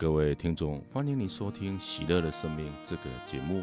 [0.00, 3.60] 各位听众，欢迎你收听《喜乐的生命》这个节目。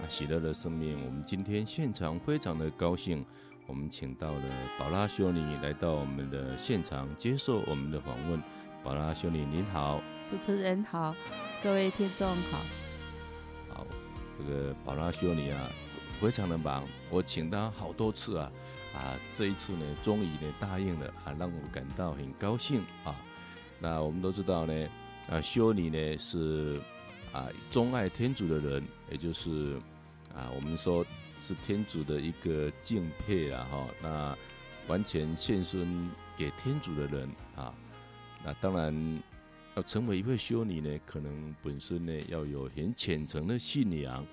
[0.00, 3.26] 啊，喜乐的生命，我们今天现场非常的高兴，
[3.66, 4.42] 我们请到了
[4.78, 8.40] 宝拉修女来到我们的现场接受我们的访问。
[8.84, 10.00] 宝拉修女您好，
[10.30, 11.12] 主持人好，
[11.64, 12.58] 各位听众好。
[13.70, 13.86] 好，
[14.38, 15.68] 这个宝拉修女啊，
[16.20, 18.52] 非常的忙，我请她好多次啊，
[18.94, 23.12] 啊，这一次呢，终于呢答应了啊，让我感到很高兴啊。
[23.80, 24.88] 那我们都知道呢。
[25.28, 26.80] 啊，修女呢是
[27.32, 29.76] 啊，钟爱天主的人，也就是
[30.34, 31.04] 啊，我们说
[31.40, 34.36] 是天主的一个敬佩啊，哈，那
[34.88, 37.72] 完全献身给天主的人啊，
[38.44, 39.22] 那当然
[39.76, 44.26] 要成为一位修女呢，可能本身呢要有很虔诚的信仰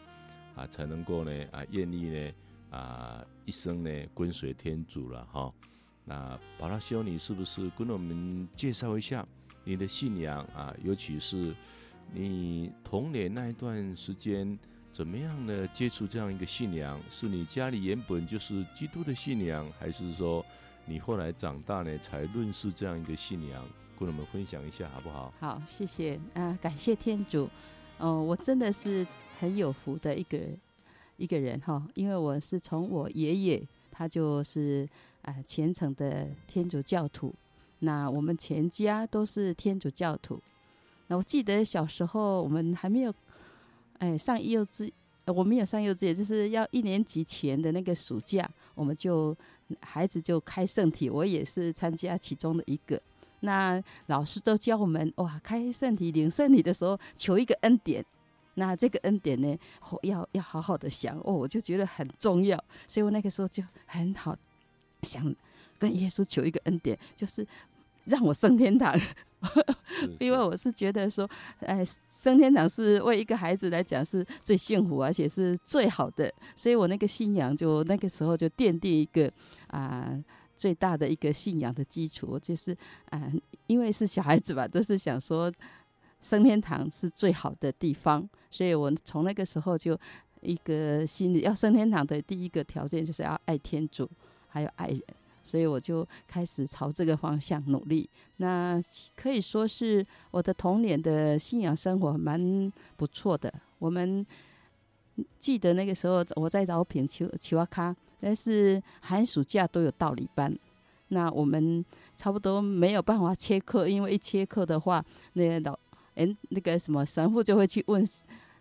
[0.55, 2.31] 啊，才能够呢啊愿意呢
[2.71, 5.53] 啊一生呢跟随天主了哈。
[6.03, 9.25] 那宝拉修女是不是跟我们介绍一下？
[9.63, 11.53] 你的信仰啊，尤其是
[12.13, 14.57] 你童年那一段时间，
[14.91, 15.67] 怎么样呢？
[15.67, 20.43] 接触这样一个信仰，是你家里原本就是基督的信仰，还是说
[20.85, 23.63] 你后来长大呢才认识这样一个信仰？
[23.99, 25.33] 跟我们分享一下好不好？
[25.39, 27.49] 好，谢谢啊，感谢天主。
[27.97, 29.05] 哦、我真的是
[29.39, 30.39] 很有福的一个
[31.17, 34.87] 一个人哈，因为我是从我爷爷，他就是
[35.21, 37.35] 啊虔诚的天主教徒。
[37.79, 40.39] 那我们全家都是天主教徒。
[41.07, 43.13] 那我记得小时候我们还没有，
[43.97, 44.91] 哎，上幼稚，
[45.25, 49.35] 我没有上幼稚园，就是要一年级前的那个暑假，我们就
[49.81, 53.01] 孩子就开圣体，我也是参加其中的一个。
[53.41, 58.05] 那老师都教我们哇，开圣体领圣体的时候求一个恩典。
[58.55, 59.57] 那这个恩典呢，
[60.01, 64.37] 要要好好的想哦，我就觉得很重要，所以我那个时候就很好
[65.03, 65.33] 想
[65.79, 67.47] 跟耶稣求一个恩典，就是。
[68.05, 68.99] 让我升天堂，
[70.19, 71.29] 因为我是觉得说，
[71.59, 79.31] 哎，升天堂是为一个孩子来讲是最幸福，而且是最好的，所以我那个信仰就那个时候就奠定一个
[79.67, 80.11] 啊
[80.57, 82.75] 最大的一个信仰的基础，就是
[83.11, 83.31] 啊，
[83.67, 85.53] 因为是小孩子吧，都是想说
[86.19, 89.95] 升天堂是最好的地方，所以我从那个时候就
[90.41, 94.09] 一个心里要升天堂的第一个条件就是要爱天主，
[94.47, 95.03] 还有爱人。
[95.43, 98.09] 所以我就开始朝这个方向努力。
[98.37, 98.79] 那
[99.15, 103.53] 可以说是我的童年的信仰生活蛮不错的。
[103.79, 104.25] 我们
[105.37, 110.57] 记得那个时候我在饶平求求阿卡，但是寒暑假都有道理班。
[111.09, 111.83] 那我们
[112.15, 115.77] 差不多没有办法切课，因为一切课的话，那个老
[116.15, 118.05] 哎那个什么神父就会去问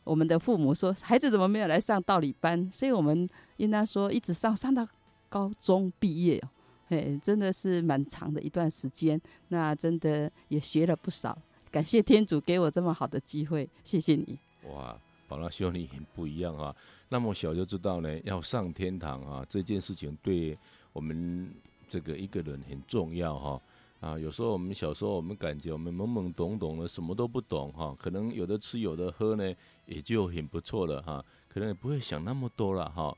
[0.03, 2.67] 我们的父母说，孩子怎么没有来上道理班？
[2.73, 3.29] 所以我们
[3.59, 4.89] 应当说一直上上到
[5.29, 6.43] 高中毕业。
[6.89, 11.37] 哎，真的是蛮长的一段时间，那真的也学了不少。
[11.71, 14.39] 感谢天主给我这么好的机会，谢谢你。
[14.73, 16.75] 哇，宝拉修女很不一样啊！
[17.11, 20.57] 那么小就知道呢，要上天堂啊，这件事情对
[20.95, 21.53] 我们
[21.87, 23.61] 这个一个人很重要哈。
[24.01, 33.15] 啊，有时候我们小时候，我们感觉我们懵懵懂懂的，什么都不懂哈，可能有的吃有的喝呢，也就很不错了哈，可能也不会想那么多了哈。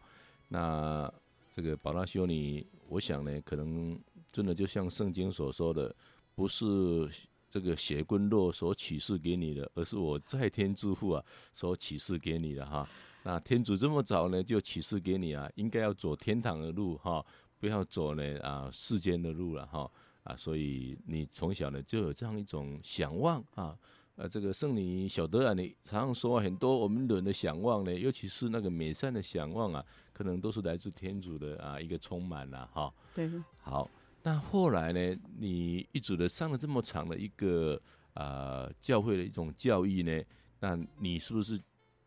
[0.49, 1.09] 那
[1.53, 2.67] 这个宝拉修女。
[2.91, 3.97] 我想呢，可能
[4.33, 5.95] 真的就像圣经所说的，
[6.35, 7.09] 不是
[7.49, 12.89] 这个血跟肉所启示给你的，而是我在天之父啊所启示给你的哈。
[13.23, 17.25] 那天主这么早呢就启示给你啊，应该要走天堂的路哈，
[17.61, 19.89] 不要走呢啊世间的路了哈
[20.25, 20.35] 啊。
[20.37, 23.79] 所以你从小呢就有这样一种想望啊。
[24.17, 32.93] 呃，这个圣女晓德啊，你常常说很多我们人的想望呢，尤其是那个美善的想望啊，可能都是来自天主的啊一个充满了哈。
[33.15, 33.31] 对。
[33.63, 33.89] 好，
[34.23, 37.81] 那后来呢，你一直的上了这么长的一个
[38.13, 40.23] 呃教会的一种教义呢，
[40.61, 41.59] 那你是不是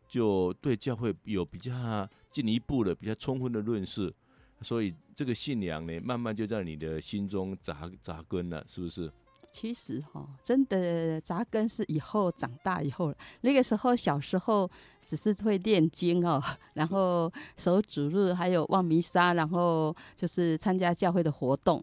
[0.06, 4.14] 就对教会有比较进一步的、比较充分的认识？
[4.60, 9.10] 所以这个信仰呢，慢慢就在你的心中扎扎根了，是不是？
[9.54, 13.14] 其实哈，真的扎根是以后长大以后。
[13.42, 14.68] 那个时候小时候
[15.06, 16.42] 只是会念经哦，
[16.74, 21.80] 然后守主日，还有望弥撒，然后就是参加教会的活动。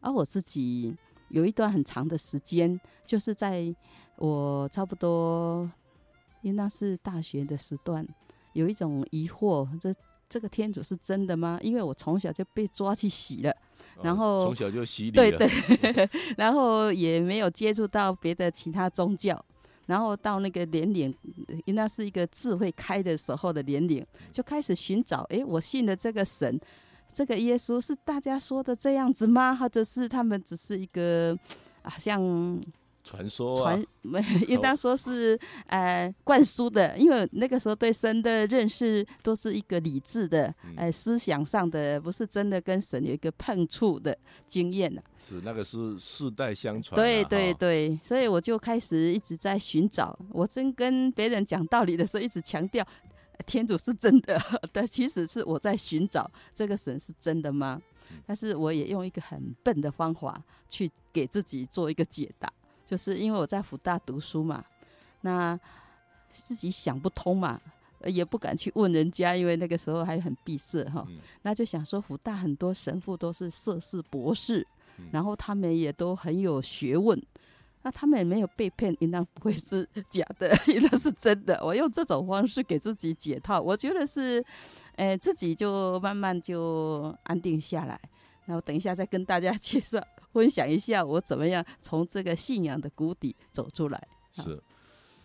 [0.00, 0.94] 而我自己
[1.30, 3.74] 有一段很长的时间，就是在
[4.16, 5.66] 我差不多
[6.42, 8.06] 应当是大学的时段，
[8.52, 9.90] 有一种疑惑：这
[10.28, 11.58] 这个天主是真的吗？
[11.62, 13.56] 因为我从小就被抓去洗了。
[14.02, 15.48] 然后从小就洗礼，对 对，
[16.36, 19.42] 然后也没有接触到别的其他宗教，
[19.86, 21.14] 然后到那个年龄，
[21.64, 26.60] 应该是一个智慧开的时候的年龄，就开始寻找，哎，我信的这个神，
[27.12, 29.54] 这个耶稣是大家说的这样子吗？
[29.54, 31.38] 或者是他们只是一个，
[31.82, 32.20] 啊像
[33.04, 44.16] 传说啊，传 应当说是呃灌输的，因为那个时候对神的认识都是一个理智的，嗯、呃思想上的，不是真的跟神有一个碰触的
[44.46, 45.20] 经验呢、啊。
[45.20, 47.02] 是那个是世代相传、啊。
[47.02, 50.18] 对对对，所以我就开始一直在寻找。
[50.30, 52.86] 我真跟别人讲道理的时候，一直强调
[53.44, 54.40] 天主是真的，
[54.72, 57.80] 但其实是我在寻找这个神是真的吗？
[58.26, 62.50] 但是我也用一个很笨的方法去给自己做一个解答。
[62.94, 64.64] 就是因为我在福大读书嘛，
[65.22, 65.58] 那
[66.32, 67.60] 自己想不通嘛，
[68.04, 71.04] 也不敢去问人家，因为那个时候还很闭塞哈。
[71.42, 74.64] 那就想说，福大很多神父都是硕士博士，
[75.10, 77.20] 然后他们也都很有学问，
[77.82, 81.58] 那他们也没有被骗，应当不会是 假的，应当是真的。
[81.64, 84.44] 我用这种方式给自己解套，我觉得是，
[84.94, 88.00] 呃，自己就慢慢就安定下来。
[88.44, 90.00] 那我等一下再跟大家 介绍。
[90.34, 94.08] 分享一下我怎么样从这个信仰的谷底走出来。
[94.32, 94.60] 是，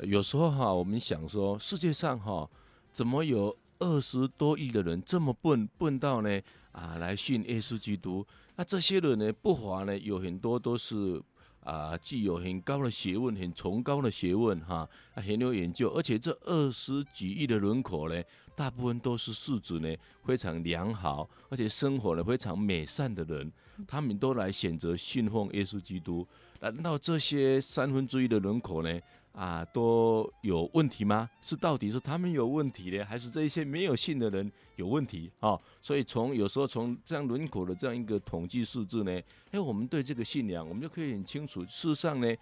[0.02, 2.48] 有时候哈，我们想说，世界上哈，
[2.92, 6.40] 怎么有二十多亿的人这么笨，笨到呢
[6.72, 8.24] 啊来信耶稣基督？
[8.56, 11.20] 那这些人呢，不乏呢有很多都是
[11.62, 18.24] 啊具有很高的学问，很崇高的学问哈，很有研究，而且这二十几亿的人口呢，
[18.56, 19.92] 大部分都是素质呢
[20.24, 23.52] 非常良好，而且生活呢非常美善的人。
[23.88, 26.28] 他们都来选择信奉耶稣基督，
[26.60, 29.00] 难道这些三分之一的人口呢？
[29.32, 31.30] 啊，都有问题吗？
[31.42, 35.32] 是到底是他们有问题呢，还是这一些没有信的人有问题？
[35.40, 39.22] 哦，所以从有时候从这样人口的这样一个统计数字呢，
[39.52, 41.64] 哎，我们对这个信仰，我们就可以很清楚。
[41.66, 42.36] 事实上呢，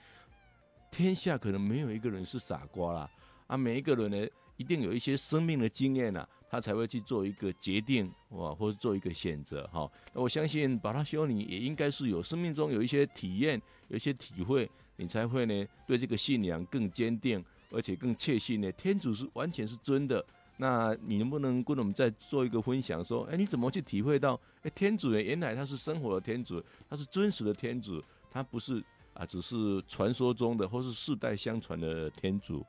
[0.89, 3.09] 天下可能没有一个人是傻瓜啦，
[3.45, 6.27] 啊，每一个人呢，一定有一些生命的经验呐。
[6.49, 9.89] 他才会去做一个决定，哇，或者做一个选择，哈。
[10.13, 20.23] 那我相信，宝拉修尼也应该是有生命中有一些体验，有一些体会，你才会呢对这个信仰更坚定，而且更确信呢，天主是完全是真的。
[20.59, 28.01] 那你能不能跟我们再做一个分享，说，哎，你怎么去体会到，哎，天主呢，原来他是生活的天主，他是真实的天主，
[28.31, 28.83] 他不是
[29.13, 32.65] 啊，只是传说中的或是世代相传的天主。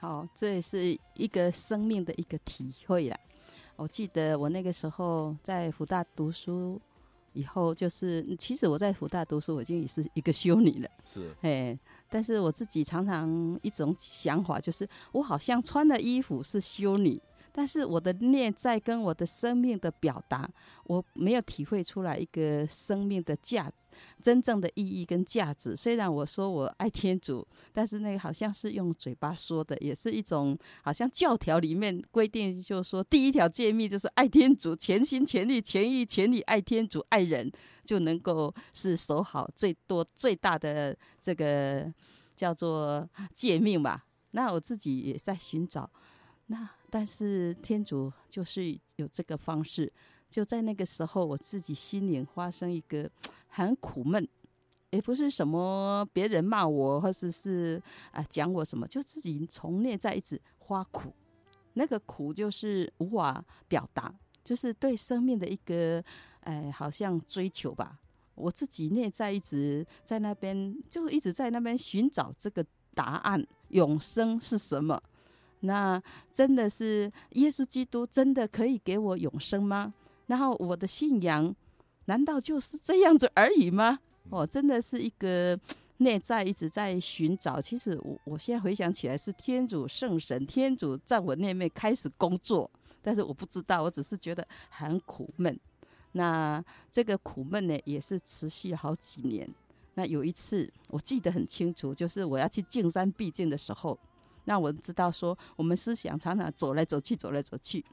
[0.00, 3.20] 好，这也是一个生命的一个体会啦。
[3.76, 6.80] 我记得我那个时候在福大读书
[7.34, 10.90] 以后，就是其实我在福大读书，我已经也是一个修女了。
[11.04, 13.28] 是，哎，但是我自己常常
[13.62, 17.20] 一种想法，就是我好像穿的衣服是修女。
[17.52, 20.48] 但是我的内在跟我的生命的表达，
[20.84, 25.74] 我没有体会出来一个生命的价值，真正的意义跟价值。
[25.74, 37.50] 虽然我说我爱天主，但是那个好像是用嘴巴说的，也是一种好像教条里面规定，就是说第一条诫命就是爱天主，全心全力、全意全力爱天主、爱人，
[37.84, 41.92] 就能够是守好最多最大的这个
[42.36, 44.06] 叫做诫命吧。
[44.32, 45.90] 那我自己也在寻找。
[46.46, 49.90] 那但是天主就是有这个方式，
[50.28, 53.08] 就在那个时候，我自己心里发生一个
[53.48, 54.28] 很苦闷，
[54.90, 57.80] 也不是什么别人骂我，或者是
[58.10, 61.12] 啊讲我什么，就自己从内在一直发苦，
[61.74, 66.02] 那个苦就是无法表达，就是对生命的一个
[66.40, 67.98] 哎，好像追求吧。
[68.34, 75.00] 我自己内在一直在那边，就一直在那边寻找这个答案，永生是什么？
[75.60, 76.02] 那
[76.32, 79.92] 真的是耶稣基督真的可以给我永生吗？
[80.26, 81.54] 然后我的信仰
[82.06, 83.98] 难道就是这样子而已吗？
[84.30, 85.58] 哦，真的是一个
[85.98, 87.60] 内在一直在寻找。
[87.60, 92.70] 其实我我现在回想起来，是天主圣神，天主在我内面开始工作，
[93.02, 95.58] 但是我不知道，我只是觉得很苦闷。
[96.12, 99.48] 那这个苦闷呢，也是持续好几年。
[99.94, 103.98] 那有一次我记得很清楚，就是我要去净山避静的时候。
[104.44, 107.84] 那我知道说，我们思想常常走来走去，走来走去。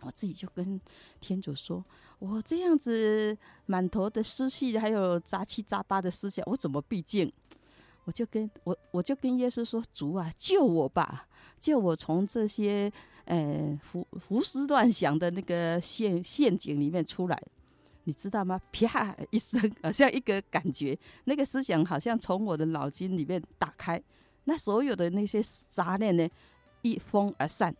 [0.00, 0.80] 我自己就跟
[1.20, 1.84] 天主说
[2.18, 3.36] ：“我这样子
[3.66, 7.30] 满头的思绪，还有杂七杂八的思想，我怎么毕竟？”
[8.04, 11.28] 我就跟我我就跟耶稣说：“主啊，救我吧，
[11.60, 12.90] 救我从这些
[13.26, 17.40] 呃胡胡思乱想的那个陷陷阱里面出来。”
[18.04, 18.58] 你知道吗？
[18.72, 24.02] 啪一声，好像一个感觉，那个思想好像从我的脑筋里面打开。
[24.44, 26.28] 那所有的那些杂念呢，
[26.82, 27.74] 一风而散。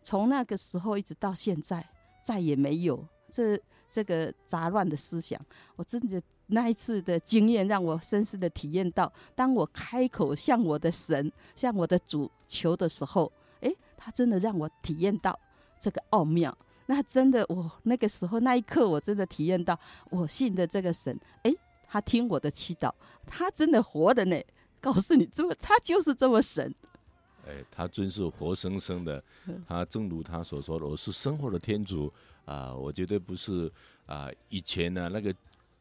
[0.00, 1.88] 从那个时候一直到现在，
[2.24, 5.40] 再也没有这这个杂乱的思想。
[5.76, 15.38] 我真的那一次的经验，让我深深的体验到，当我开口向我的神、向我的主求的时候，诶，他真的让我体验到
[15.80, 16.56] 这个奥妙。
[16.86, 19.78] 那真的，我那个时候那一刻，我真的体验到，
[20.10, 22.92] 我信的这个神，诶，他听我的祈祷，
[23.24, 24.36] 他真的活的呢。
[24.82, 26.74] 告诉你，这么他就是这么神。
[27.46, 29.20] 哎，他真是活生生的，
[29.66, 32.12] 他正如他所说的，我是生活的天主
[32.44, 32.72] 啊！
[32.72, 33.68] 我绝对不是
[34.06, 35.34] 啊，以前呢、啊、那个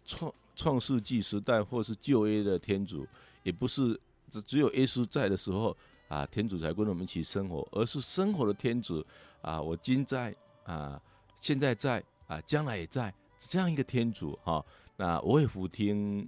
[0.04, 3.06] 创创世纪时代或是旧约的天主，
[3.44, 4.00] 也不是
[4.32, 5.78] 只只有耶稣在的时候
[6.08, 9.06] 啊，天主才跟我们一起生活，而是生活的天主
[9.44, 9.62] 啊！
[9.62, 11.00] 我今在啊，
[11.40, 14.66] 现在在啊，将来也在这样一个天主哈、啊。
[14.98, 16.28] 那我也俯听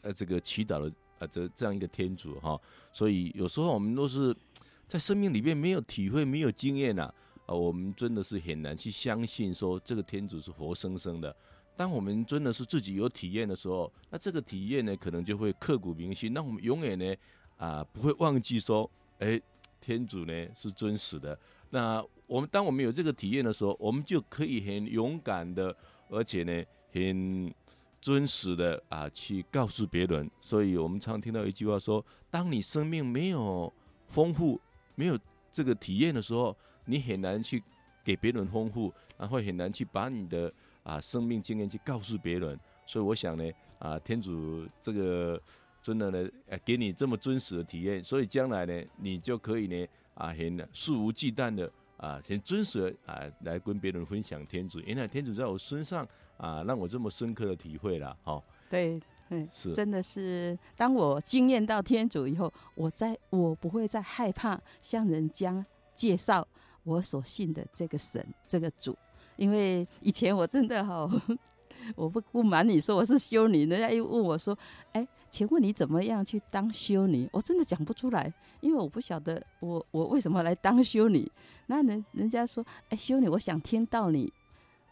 [0.00, 0.90] 呃这个祈祷的。
[1.18, 2.58] 啊，这这样一个天主哈，
[2.92, 4.34] 所以有时候我们都是
[4.86, 7.12] 在生命里面没有体会、没有经验呐，
[7.46, 11.34] 啊，我们真的是很难去相信说这个天主是活生生的。
[11.76, 16.32] 当我们真的是自己有体验的时候，那这个体验呢，可能就会刻骨铭心。
[16.32, 17.14] 那我们永远呢，
[17.56, 19.40] 啊，不会忘记说，哎，
[19.80, 21.38] 天主呢是真实的。
[21.70, 25.74] 那我们当我们有这个体验的时候，我们就可以很勇敢的，
[26.08, 27.52] 而且呢，很。
[28.00, 30.30] 真实的啊，去告诉别人。
[30.40, 33.72] 所以我们常听到一句话说：当你生命没有
[34.06, 34.60] 丰富、
[34.94, 35.18] 没有
[35.50, 37.62] 这个体验的时候，你很难去
[38.04, 40.52] 给别人丰富，然后很难去把你的
[40.84, 42.58] 啊生命经验去告诉别人。
[42.86, 43.44] 所以我想呢，
[43.78, 45.40] 啊，天主这个
[45.82, 46.30] 真的呢，
[46.64, 54.78] 给你这么真实的体验，所以将来呢，你就可以呢，啊，很肆无忌惮的啊，很真实的啊，来跟别人分享天主。
[54.80, 56.08] 原来天主在我身上。
[56.38, 58.42] 啊，让我这么深刻的体会了，哈。
[58.70, 65.64] 对，嗯，是，真的是，当我经验到天主以后，我在我不会再害怕向人家
[65.94, 66.46] 介绍
[66.84, 68.96] 我所信的这个神、这个主，
[69.36, 71.10] 因为以前我真的好，
[71.96, 74.56] 我不不瞒你说我是修女，人家又问我说，
[74.92, 77.28] 哎，请问你怎么样去当修女？
[77.32, 81.30] 我真的讲不出来，因为我不晓得我我为什么来当修女。
[81.66, 84.32] 那人人家说，哎，修女，我想听到你。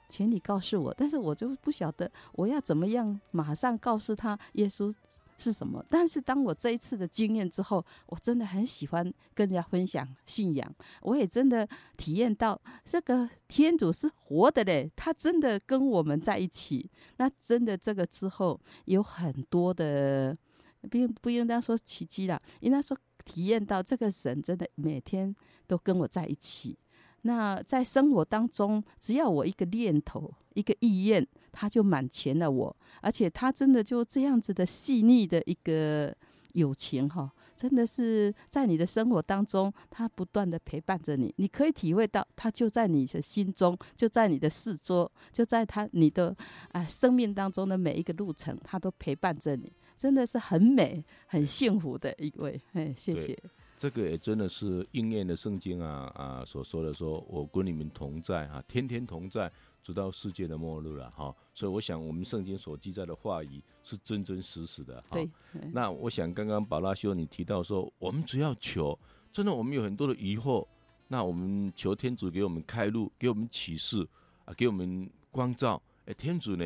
[0.09, 4.93] 请你告诉我，但是我就不晓得我要怎么样马上告诉他耶稣
[5.37, 5.85] 是什么。
[5.91, 16.91] 但是当我这一次的经验之后，我真的很喜欢跟人家分享信仰，我也真的体验到这个天主是活的嘞，他真的跟我们在一起。
[17.19, 20.37] 那真的这个之后有很多的，
[20.89, 25.35] 不不应当说奇迹了，应该说体验到这个神真的每天
[25.67, 26.79] 都跟我在一起。
[27.27, 36.15] 那在生活当中，只要我一个念头、一个意愿，他就满全了我，而且他真的就这样子的细腻的一个
[36.53, 46.35] 友情哈，真的是在你的生活当中，他不断的陪伴着你，你可以体会到他就在你的心中，就在你的四周，就在他你的
[46.71, 53.37] 啊生命当中的每一个路程，他都陪伴着你，真的是很美、很幸福的一位，哎，谢谢。
[53.77, 59.53] 这个也真的是应验的圣经啊啊所说的说，说我跟你们同在啊，天天同在，
[59.83, 61.35] 直到世界的末日了哈。
[61.55, 65.09] 所以我想，我们圣经所记载的话语是真真实实的哈。
[65.13, 65.29] 对。
[65.73, 68.99] 那我想，刚刚宝拉修你提到说，我们只要求，
[69.31, 70.67] 真的我们有很多的疑惑，
[71.09, 74.09] 那我们求天主给我们开路，给我们启示
[74.47, 76.65] 啊，给我们光照，哎，天主呢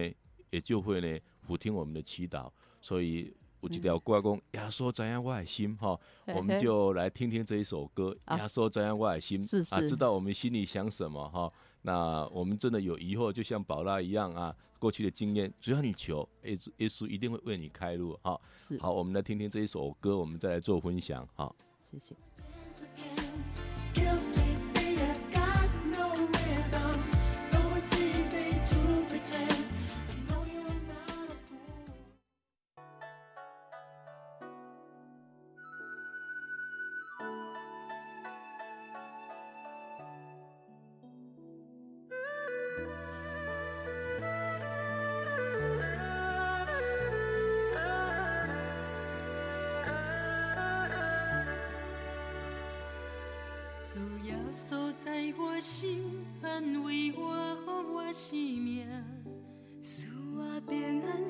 [0.50, 2.48] 也就会呢俯听我们的祈祷，
[2.80, 3.34] 所以。
[3.60, 5.98] 有一条歌讲，耶稣知影我的心哈，
[6.34, 8.16] 我们就来听听这一首歌。
[8.30, 9.40] 耶稣知影我的心，
[9.70, 11.52] 啊，知道我们心里想什么哈。
[11.82, 18.38] 那我们真的有疑惑，就像宝拉一样啊，过去的经验，只要你求，耶稣耶稣一定会为你开路哈。
[18.78, 21.54] 好，我们来听听这一首歌，我们再来做分享哈。
[21.90, 22.14] 谢谢。
[55.02, 55.98] 在我心，
[56.42, 58.86] 安慰我，予我生命，
[59.80, 61.26] 使我平安，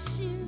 [0.00, 0.39] 心，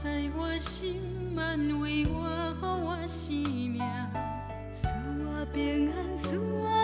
[0.00, 0.94] 在我心，
[1.36, 3.82] 安慰我，给我生命，
[4.72, 4.86] 赐
[5.24, 6.77] 我平安，赐我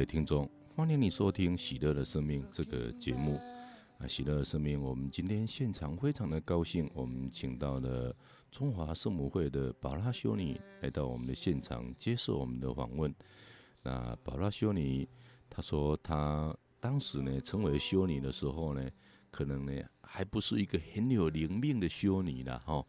[0.00, 3.34] 位听众，欢迎你收听《喜乐的生命》这个节目。
[3.98, 8.16] 啊，《喜乐的生命》，我们今天现场非常的高兴，我们请到了
[8.50, 13.14] 中华圣母会的宝拉修女来到我们的现场接受我们的访问。
[13.82, 15.06] 那宝拉修女
[15.50, 18.90] 她说，她当时呢成为修女的时候呢，
[19.30, 22.82] 可能呢还不是一个很有灵命的修女啦哈。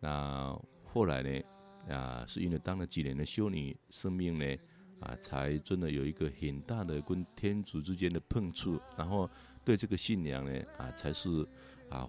[0.00, 4.56] 那后来呢，啊，是因为当了几年的修女，生命呢。
[5.04, 9.28] 啊，才真的有一个很大的跟天主之间的碰触，然后
[9.62, 11.46] 对这个信仰呢，啊，才是
[11.90, 12.08] 啊，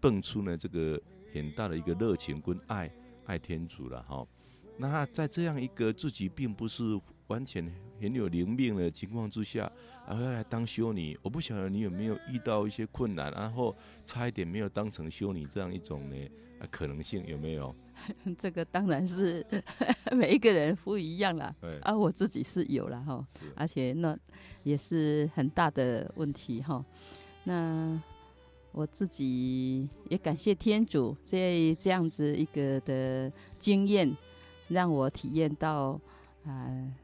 [0.00, 1.00] 蹦出呢这个
[1.32, 2.90] 很大的一个热情跟爱，
[3.26, 4.26] 爱天主了哈。
[4.76, 7.70] 那在这样一个自己并不是完全
[8.00, 9.70] 很有灵命的情况之下，
[10.08, 16.16] 然后要来当修女，我不晓得你有没有遇到一些困难，然后差一点没有当成修女这样一种呢？
[16.60, 17.74] 啊，可能性有没有？
[18.38, 19.44] 这个当然是
[20.12, 21.54] 每一个人不一样啦。
[21.60, 24.16] 对啊，我自己是有了哈，而且那
[24.62, 26.84] 也是很大的问题哈。
[27.44, 28.00] 那
[28.72, 34.16] 我自己也感谢天主这这样子一个的经验，
[34.68, 36.00] 让我体验到
[36.44, 36.94] 啊、呃、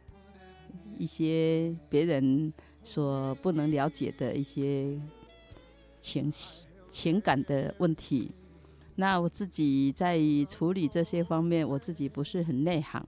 [0.99, 4.99] 一些别人所不能了解的一些
[5.99, 8.33] 情绪情感的问题。
[9.01, 13.03] 那我自己在处理这些方面，我自己不是很内行，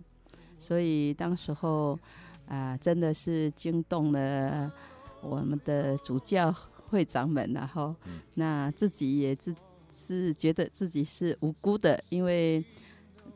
[0.59, 1.93] 所以当时候
[2.47, 4.73] 啊、呃，真的是惊动了
[5.21, 6.51] 我们的主教
[6.89, 7.95] 会长们，然后
[8.33, 9.55] 那自己也自
[9.93, 12.65] 是觉得自己是无辜的，因为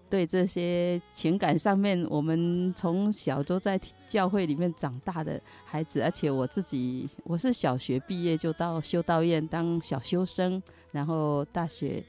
[0.08, 12.02] 对这些情感上面，我们从小都在教会里面长大的孩子，而且我自己我是小学毕业就到修道院当小修生，然后大学。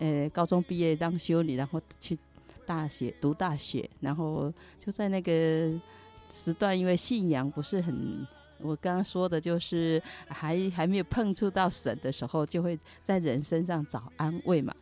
[0.00, 2.18] 呃，高中毕业当修女，然后去
[2.64, 5.32] 大学读大学，然后就在那个
[6.30, 8.26] 时段，因为信仰不是很，
[8.58, 14.74] 我刚刚说的就是还还没有碰触到神的时候，就会在人身上找安慰嘛。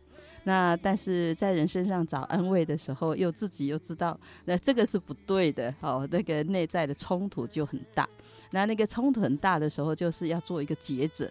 [0.43, 8.09] 那但是在人身上找安慰的时候，又自己又知道，那这个是不对的，哦，那个内在的冲突就很大。
[8.49, 11.29] 那那个冲突很大的时候，就是要做一个抉择。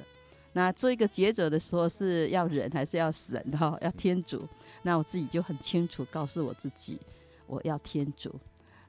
[0.52, 3.78] 那做一个抉择的时候，是要人还是要神哈？
[3.82, 4.46] 要天主。
[4.82, 6.98] 那我自己就很清楚告诉我自己，
[7.46, 8.34] 我要天主。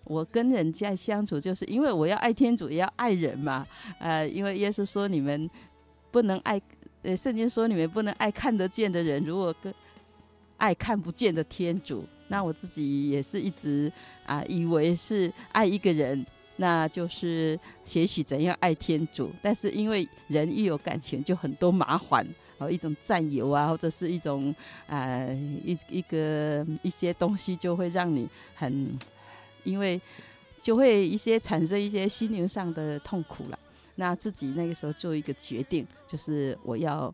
[0.04, 3.68] 我跟人家相处，就是因为我要爱天主，也要爱人嘛。
[4.00, 5.50] 呃，因为耶稣说你们
[6.10, 6.60] 不能爱，
[7.04, 9.72] 呃，圣经说你们不能爱看得见的人，如果跟
[10.58, 12.04] 爱看不见的天主。
[12.30, 13.92] 那我自己也是一直
[14.26, 16.26] 啊、以为是爱一个人。
[16.62, 22.24] 那就是学习怎样爱天主，但是因为人一有感情就很多麻烦，
[22.60, 24.54] 哦，一种占有啊，或者是一种
[24.86, 25.34] 呃
[25.66, 28.96] 一一个一些东西就会让你很，
[29.64, 30.00] 因为
[30.62, 33.58] 就会一些产生一些心灵上的痛苦了。
[33.96, 37.12] 那自己那个时候做一个决定，就是我要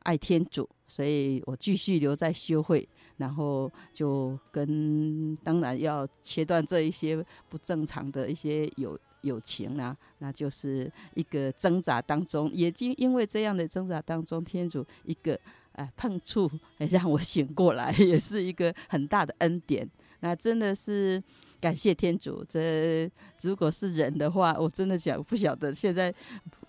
[0.00, 2.86] 爱天主，所以我继续留在修会。
[3.20, 15.38] 然后就跟当然要切断这一些不正常的一些友友情啊，那就是一个挣扎当中，也经因为这样的挣扎当中，天主一个
[15.72, 19.86] 呃碰触，让我醒过来， 也是一个很大的恩典。
[20.20, 21.22] 那真的是
[21.60, 22.42] 感谢天主。
[22.48, 23.10] 这
[23.42, 26.14] 如果是人的话，我真的想不晓得现在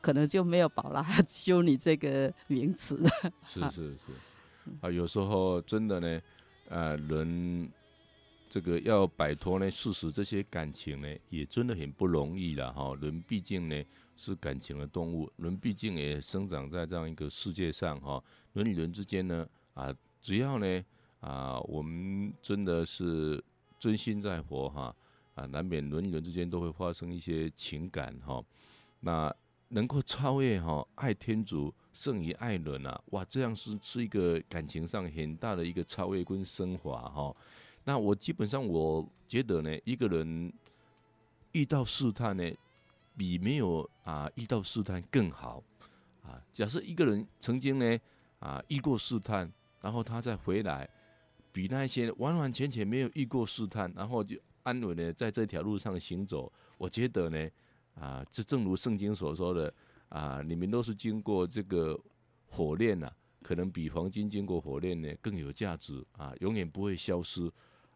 [0.01, 3.09] 可能就没有宝拉 修女这个名词了。
[3.45, 4.11] 是是是
[4.81, 6.21] 啊，有时候真的呢。
[6.71, 7.69] 啊，人
[8.49, 12.95] 这个要摆脱呢，事实这些感情呢，也真的很不容易了哈。
[13.01, 13.83] 人毕竟呢
[14.15, 18.23] 是感情的动物，人毕竟也生长在这样一个世界上哈。
[18.53, 20.85] 人与人之间呢，啊，只要呢
[21.19, 23.43] 啊，我们真的是
[23.77, 24.95] 真心在活哈，
[25.35, 28.41] 啊，难免人与人之间都会发生一些情感哈。
[29.01, 29.33] 那
[29.67, 31.73] 能够超越哈，爱天主。
[31.93, 33.01] 胜于爱人啊！
[33.07, 37.35] 哇，这样是是一个感情上很大的一个超越跟升华哈。
[37.83, 40.53] 那我基本上我觉得呢，一个人
[41.51, 42.49] 遇到试探呢，
[43.17, 45.61] 比没有啊遇到试探更好
[46.23, 46.41] 啊。
[46.51, 47.99] 假设一个人曾经呢
[48.39, 49.51] 啊遇过试探，
[49.81, 50.89] 然后他再回来，
[51.51, 57.49] 比那些完完全全没有遇过试探，然后就安稳的在这条路上行走，我觉得呢
[57.95, 59.73] 啊，这正如圣经所说的。
[60.11, 61.97] 啊，你们都是经过这个
[62.47, 67.49] 火炼呐、啊，可能比黄金经过火炼呢更有价值啊，永远不会消失。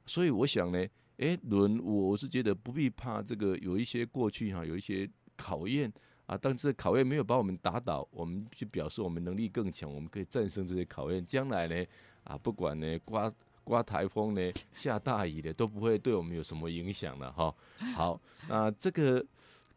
[0.06, 5.92] 所以我想呢，诶，人我是觉得不必怕这个，有一些过去哈、有一些考验
[6.26, 11.26] 啊，但是考验没有把我们打倒，我们就表示我们能力更强，我们可以战胜这些考验。
[11.26, 11.86] 将来呢，
[12.24, 13.30] 啊，不管呢刮
[13.66, 17.54] 刮台风呢，下大雨的，都不会对我们有什么影响了哈。
[17.94, 19.26] 好，那这个。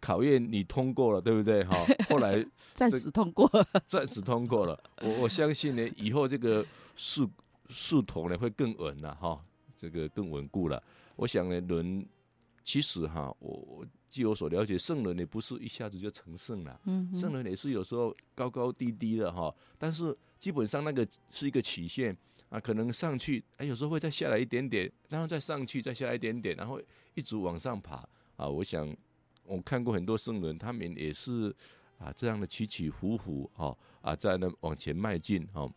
[0.00, 1.64] 考验你通过了，对不对？
[1.64, 3.50] 哈， 后来暂时通过，
[3.86, 4.78] 暂时通过了。
[5.02, 6.64] 我我相信呢，以后这个
[6.96, 7.28] 树
[7.68, 9.44] 树头呢会更稳了，哈，
[9.76, 10.82] 这个更稳固了。
[11.16, 12.06] 我想呢，人
[12.62, 19.52] 其实哈，我据我所了解，圣人呢不是一下子就成圣了，嗯，圣人也是有时候高高低低的哈。
[19.76, 22.16] 但是基本上那个是一个曲线
[22.50, 26.80] 啊，可能上去，哎，有时候会再下来一点点，然后再上去，再下来一点点，然后
[27.14, 27.96] 一直往上爬
[28.36, 28.48] 啊。
[28.48, 28.96] 我想。
[29.48, 31.54] 我看过很多圣人，他们也是
[31.98, 35.68] 啊这样的起起伏伏，哈啊在那往前迈进，哈。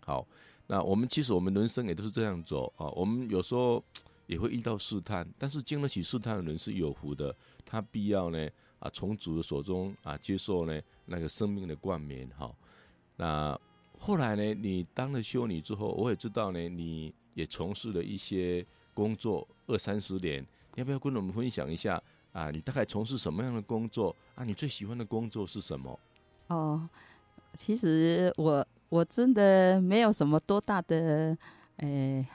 [0.00, 0.26] 好，
[0.66, 2.88] 那我们其实我们人生也都是这样走啊。
[2.90, 3.82] 我们有时候
[4.26, 12.54] 也会遇到试探，但是经得起试探的人是有福的，他必要呢啊从主的手中啊接受呢那个生命的冠冕哈。
[13.16, 13.58] 那
[13.98, 22.02] 后来呢，你当了修女之后，我也知道呢，你也从事了一些工作二三十年，要不要跟我们分享一下
[22.34, 22.50] 啊？
[22.50, 24.44] 你大概从事什么样的工作啊？
[24.44, 25.98] 你最喜欢的工作是什么？
[26.48, 26.86] 哦，
[27.54, 31.34] 其实我我真的没有什么多大的
[31.78, 32.26] 诶。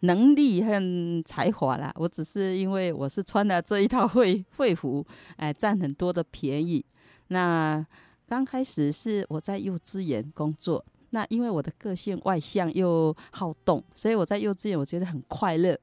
[0.00, 5.02] 能力和才华啦，我只是因为我是穿了这一套会会服，
[5.36, 6.84] 哎，占很多的便宜。
[7.28, 7.82] 那
[8.26, 15.74] 刚开始是我在幼稚园工作，那因为我的个性外向又好动，所以我在幼稚园我觉得很快乐。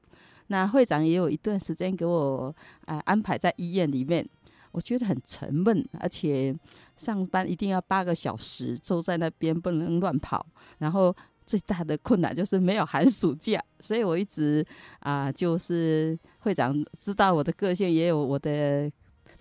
[0.48, 2.54] 那会长也有一段时间给我
[2.86, 4.28] 哎安排在医院里面，
[4.70, 6.54] 我觉得很沉闷，而且
[6.96, 10.46] 上班一定要八个小时，坐在那边不能乱跑，
[10.78, 11.14] 然后。
[11.44, 14.64] 最大的困难就是没有寒暑假，所以我一直
[15.00, 18.90] 啊，就是会长知道我的个性，也有我的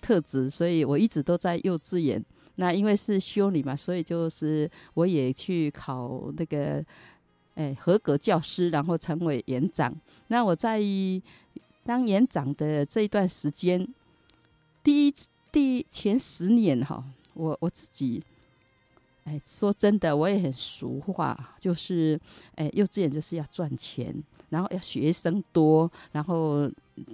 [0.02, 2.22] 特质，所以我一直都在幼稚园。
[2.56, 6.84] 那因为是修女嘛，所以就是我也去考那个
[7.56, 9.94] 哎合格教师，然后成为园长。
[10.28, 10.82] 那我在
[11.86, 13.88] 当园长的这一段时间，
[14.84, 15.14] 第一
[15.52, 18.24] 第前十年哈，我我自己。
[19.24, 22.20] 哎，说真的，我也很俗话，就是，
[22.56, 24.12] 哎，幼稚园就是要赚钱，
[24.50, 26.68] 然后要学生多，然后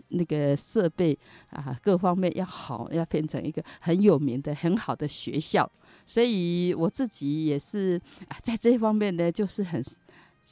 [0.08, 1.17] 那个设备
[1.50, 5.69] 啊，各方面要好，要变成一个很有名的、很好的学校。
[6.06, 9.84] 所以我自己也是啊，在这方面呢，就是很，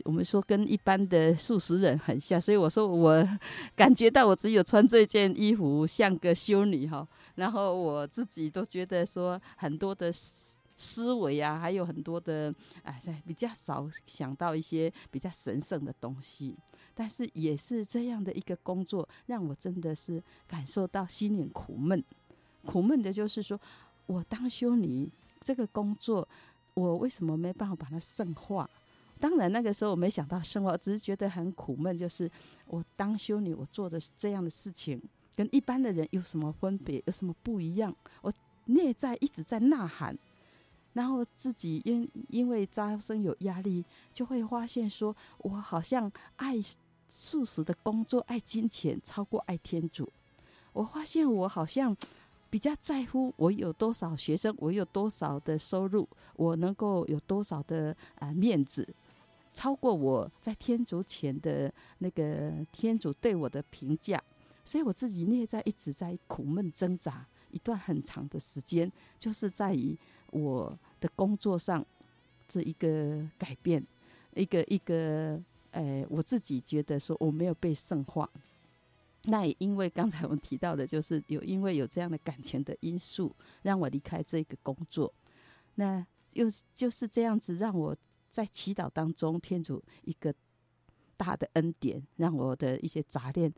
[0.04, 2.40] 我们说跟一般的素食人很像。
[2.40, 3.28] 所以我说，我
[3.76, 10.12] 感觉到我只有穿这件衣服像个修女哈，然后我自己都觉得说很多的。
[10.12, 12.54] 思思维啊，还有很多的，
[12.84, 16.54] 哎，比较少想到一些比较神圣的东西，
[16.94, 22.04] 但是也是这样的一个工作，让我真的是感受到心里苦闷。
[22.66, 23.58] 苦闷的就是说，
[24.06, 26.28] 我当修女这个工作，
[26.74, 28.70] 我为什么没办法把它圣化？
[29.20, 31.96] 当然那个时候我没想到生活，只是觉得很苦闷。
[31.98, 32.30] 就是
[32.68, 35.02] 我当修女，我做的这样的事情，
[35.36, 37.02] 跟一般的人有什么分别？
[37.06, 37.96] 有什么不一样？
[38.22, 38.32] 我
[38.66, 40.18] 内在一直在呐喊。
[40.94, 46.56] 然后自己因因为招生有压力，就会发现说，我好像爱
[47.10, 50.10] 素食的工作，爱金钱超过爱天主。
[50.72, 51.94] 我发现我好像
[52.50, 58.88] 比较在乎我有多少学生，我有多少的收入，我能够有多少的啊、面子，
[59.56, 64.22] 超过我在天主前的那个天主对我的评价。
[64.64, 69.98] 所以我自己内在一直在苦闷挣扎一段很长的时间，就是在于
[70.30, 70.78] 我。
[71.02, 71.86] 的工作上，
[72.48, 73.86] 这一个改变，
[74.34, 75.40] 一个一个，
[75.70, 78.28] 哎，我自己觉得说我没有被圣化。
[79.24, 85.14] 那也因为刚才我们提到的，就是有因为有这样的感情的因素，让我离开这个工作。
[85.76, 87.96] 那又就是这样子，让我
[88.36, 90.34] 在祈祷当中，天主一个
[91.16, 93.54] 大的恩典，让我的一些杂念，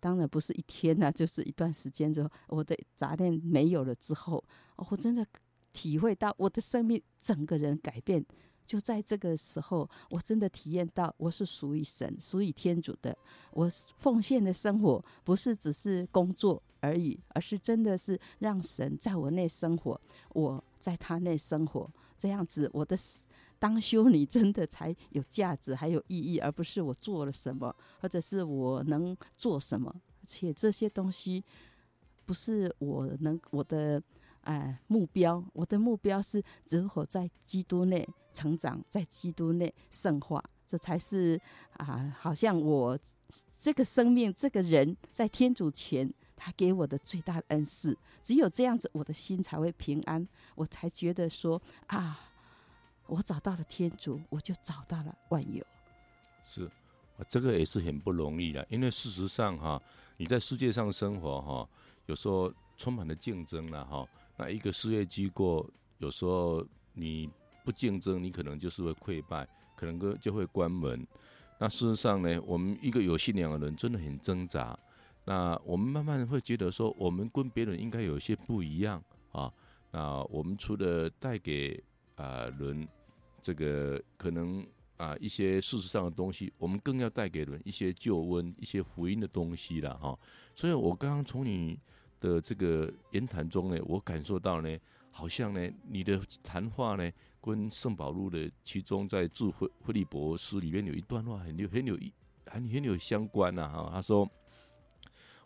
[0.00, 4.42] 当然不是一天呐，就是一段时间之后，我的杂念没有了之后，
[4.76, 5.26] 我真的。
[5.70, 8.24] 体会到我的生命整个人改变，
[8.66, 13.16] 就在这个时候，我真的体验到我是属于神、属于天主的。
[13.52, 20.00] 我奉献的生活不是只是工作而已，而是真的是让神在我内生活，
[20.30, 22.96] 我在他内生活，这样子我的
[23.58, 31.44] 当修女真的才有价值，还有意义，而不是我做了什么，或者是我能做什么，而且这些东西
[32.26, 34.02] 不是我能我的。
[34.42, 41.38] 哎，目标，我的目标是如何在基督内成长，在基督内圣化，这才是
[41.72, 42.98] 啊，好像我
[43.60, 47.94] 这个生命，这个人在天主前，他给我的最大恩赐。
[48.22, 52.18] 只有这样子，我的心才会平安，我才觉得说啊，
[53.08, 55.64] 我找到了天主，我就找到了万有。
[56.44, 56.70] 是，
[57.26, 59.82] 这个也是很不容易的，因为事实上哈，
[60.16, 61.68] 你在世界上生活哈，
[62.06, 64.06] 有时候充满了竞争了哈。
[64.36, 65.68] 那一个事业机构，
[65.98, 67.28] 有时候你
[67.64, 71.04] 不竞争，你可能就是会溃败，可能就就会关门。
[71.58, 74.78] 那事实上呢，我们一个有信仰的人真的很挣扎。
[75.24, 79.52] 那我们慢慢会觉得说，我们跟别人应该有些不一样啊。
[79.90, 81.82] 那我们除了带给
[82.14, 82.88] 啊人
[83.48, 84.66] 这个可能
[84.98, 90.18] 啊一些事实上的东西，我们更要带给人一些救恩、一些福音的东西了哈。
[90.54, 91.78] 所以我刚刚从你。
[92.20, 94.76] 的这个言谈中呢，我感受到呢，
[95.12, 97.08] 好像呢，你的谈话呢，
[97.40, 102.12] 跟圣保禄的其中在致腓利博士里面有一段话很有很有意
[102.46, 103.88] 很很有相关呐哈。
[103.92, 104.28] 他说，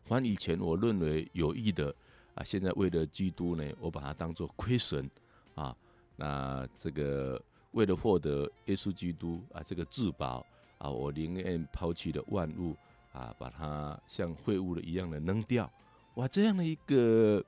[0.04, 1.94] 凡以前我认为有益的
[2.34, 5.06] 啊，现在为了基督呢，我把它当做亏损
[5.54, 5.76] 啊。
[6.16, 7.38] 那这个
[7.72, 10.44] 为了获得耶稣基督啊这个至宝
[10.78, 12.76] 啊，我宁愿抛弃了万物
[13.12, 15.70] 啊，把它像废物的一样的扔掉。
[16.14, 17.44] 哇，这样的一个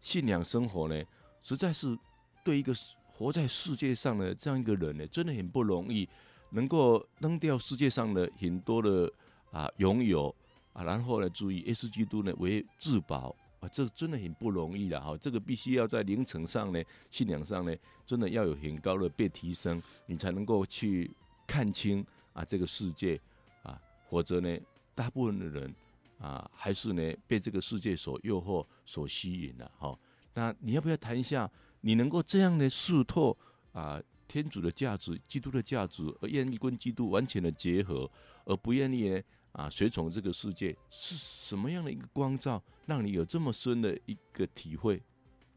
[0.00, 1.04] 信仰生活呢，
[1.42, 1.96] 实在是
[2.44, 2.72] 对一个
[3.12, 6.08] 活在世界上的这样一个人呢，真的很不容易，
[6.50, 9.12] 能够扔掉世界上的很多的
[9.50, 10.32] 啊拥有
[10.72, 15.16] 啊，然后呢，注意耶稣基督呢为至宝啊，这真的很不容易了哈。
[15.16, 17.74] 这个必须要在灵程上呢，信仰上呢，
[18.06, 21.10] 真的要有很高的被提升，你才能够去
[21.46, 23.20] 看清啊这个世界
[23.62, 24.58] 啊，否则呢，
[24.94, 25.74] 大部分的人。
[26.20, 29.96] 啊，还是呢被这个世界所诱惑、所吸引了哈。
[30.34, 31.48] 那你要不要谈一下，
[31.82, 33.38] 你能够这样的试透
[33.70, 38.10] 啊天主的价值、基督的价值，而愿意跟基督完全的结合，
[38.44, 45.02] 而不愿意呢啊随从这个世界，是什么样的一个光照，让你有这么深的一个体会？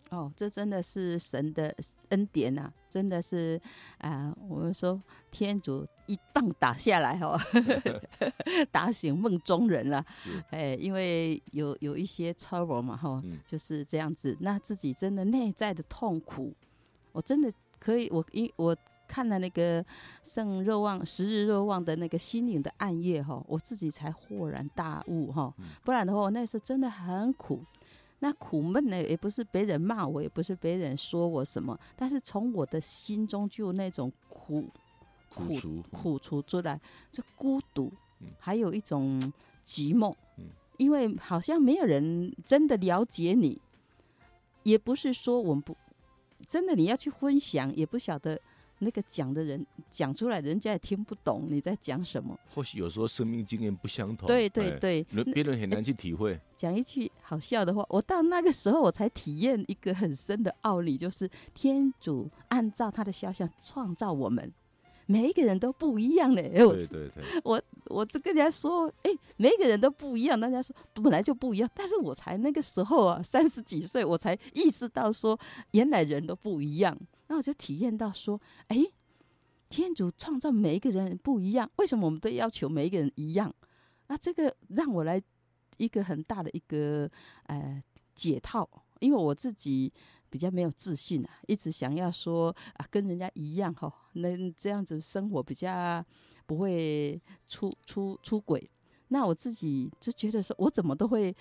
[0.09, 1.73] 哦，这真的是神的
[2.09, 2.73] 恩典呐、啊！
[2.89, 3.57] 真的是
[3.99, 5.01] 啊、呃，我们说
[5.31, 7.39] 天主一棒打下来哦，
[8.73, 10.05] 打醒梦中人了。
[10.49, 14.35] 哎，因为有有一些 trouble 嘛，哈，就是这样子。
[14.41, 16.53] 那自己真的内在的痛苦，
[17.13, 17.49] 我真的
[17.79, 18.75] 可以，我因我
[19.11, 19.85] 看了那个
[20.23, 25.53] 圣若望十日若望的那个心灵的暗夜哈，我自己才豁然大悟哈。
[25.83, 27.61] 不然的话，我那时候真的很苦。
[28.19, 34.69] 那苦闷呢，也不是别人骂我，也不是别人说我什么，但是从我的心中就有那种苦
[35.35, 36.79] 苦苦楚出来，
[37.11, 37.91] 这孤独，
[38.39, 39.19] 还有一种
[39.65, 40.15] 寂寞，
[40.77, 43.61] 因为好像没有人真的了解你，
[44.63, 45.75] 也不是说我们不
[46.47, 48.39] 真的你要去分享，也不晓得。
[48.81, 52.37] 那个讲的人讲出来，人家也听不懂你在讲什么。
[52.53, 56.39] 或许有时候生命经验不相同，对对对，别人很难去体会。
[56.55, 64.51] 讲一句好笑的话，我到那个时候我才体验一个很深的奥理，就是天主按照他的肖像创造我们，
[65.05, 66.49] 每一个人都不一样嘞。
[66.49, 75.39] 对对对，我我这跟人家说，哎、欸，每一个人都不一样，大家说本来就不一样，但是我才那个时候啊，三十几岁，我才意识到说，
[75.71, 76.97] 原来人都不一样。
[77.27, 78.93] 那我就体验到说，哎、欸，
[79.69, 83.51] 天主创造每一个人不一样，为什么我们都要求每一个人一样？
[84.07, 85.21] 那这个让我来
[85.77, 87.09] 一个很大的一个
[87.47, 87.81] 呃
[88.13, 89.91] 解套，因为我自己
[90.31, 96.03] 比较没有自信啊，一直想要说啊跟人家一样哈，那这样子生活比较
[96.47, 98.67] 不会出出出轨。
[99.09, 101.35] 那我自己就觉得说，我怎么都会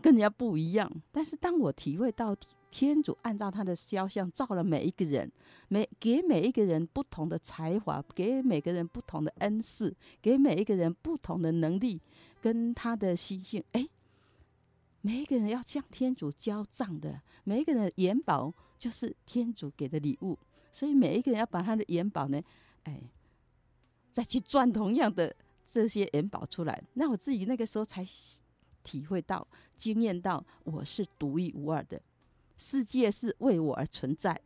[0.00, 0.90] 跟人家不一样。
[1.12, 2.34] 但是当我体会到。
[2.68, 5.30] 天主按照他的肖像造了每一个人，
[5.68, 11.98] 每给每一个人不同的才华，给每个人不同的恩赐，给每一个人不同的能力
[12.42, 13.64] 跟他的心性。
[13.72, 13.86] 哎，
[15.06, 20.36] 每一个人要向天主交账的，每一个人的元宝就是天主给的礼物，
[20.72, 22.42] 所以每一个人要把他的元宝呢，
[22.82, 23.00] 哎，
[24.10, 25.32] 再去赚同样的
[25.64, 26.82] 这些元宝出来。
[26.94, 28.04] 那我自己那个时候才
[28.82, 32.02] 体会到、经验到，我是独一无二的。
[32.56, 34.36] 世界是为我而存在，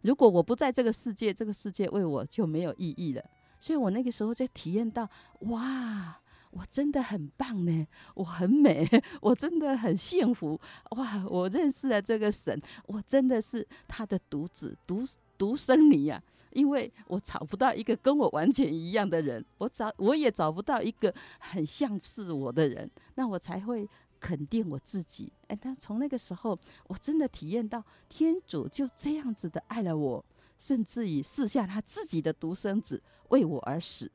[0.00, 3.22] 如果我不在这个世界，这个世界为我就没有意义了。
[3.60, 6.18] 所以我那个时候就体验到，哇，
[6.50, 8.88] 我真的很棒呢，我很美，
[9.20, 15.02] 我真的很幸福，哇，我认识了这个神，我真的是他的独子，独
[15.36, 23.88] 独生女呀，因为我找不到一个跟我完全一样的人，我找我也找不到一个很像是我的人，那我才会。
[24.20, 26.58] 肯定我自己，哎，但从那个时候，
[26.88, 30.24] 我真的体验到天主就这样子的爱了我，
[30.58, 34.10] 甚至于赐下他自己的独生子为我而死。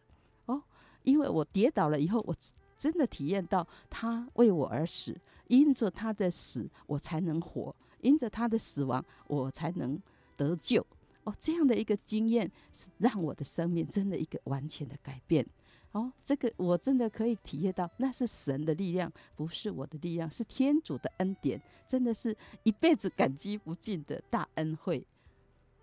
[1.04, 2.36] 因为我跌倒了以后，我
[2.78, 5.16] 真的体验到他为我而死，
[5.47, 10.01] 因着他的死，我才能活；因着他的死亡，我才能
[10.36, 10.86] 得救。
[11.24, 15.45] 哦，这样的一个经验，是让我的生命真的一个完全的改变。
[15.93, 25.06] 哦，这个我真的可以体验到，那是神的力量，不是我的力量，是天主的恩典，真的是一辈子感激不尽的大恩惠。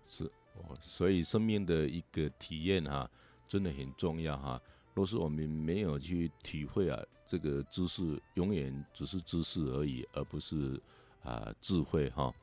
[0.05, 0.25] 是
[0.57, 3.09] 哦，所以生命的一个体验哈，
[3.47, 4.61] 真的很重要哈。
[4.93, 10.79] 若是我们没有去体会啊，这个知识永远只是知识而已，而不是
[11.23, 12.33] 啊智慧哈。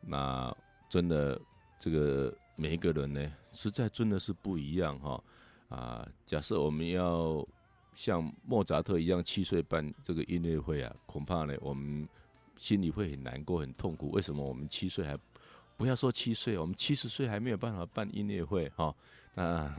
[0.00, 0.56] 那
[0.88, 1.40] 真的
[1.78, 5.22] 这个每一个人呢，实在真的是不一样哈。
[5.68, 7.46] 啊，假设我们要
[7.94, 12.08] 像莫扎特一样七岁办这个音乐会啊，恐怕呢我们
[12.56, 14.10] 心里会很难过、很痛苦。
[14.12, 15.18] 为什么我们七岁还
[15.76, 18.94] 不要说七岁，我们七十岁还没有办法办音乐会哈？
[19.34, 19.76] 那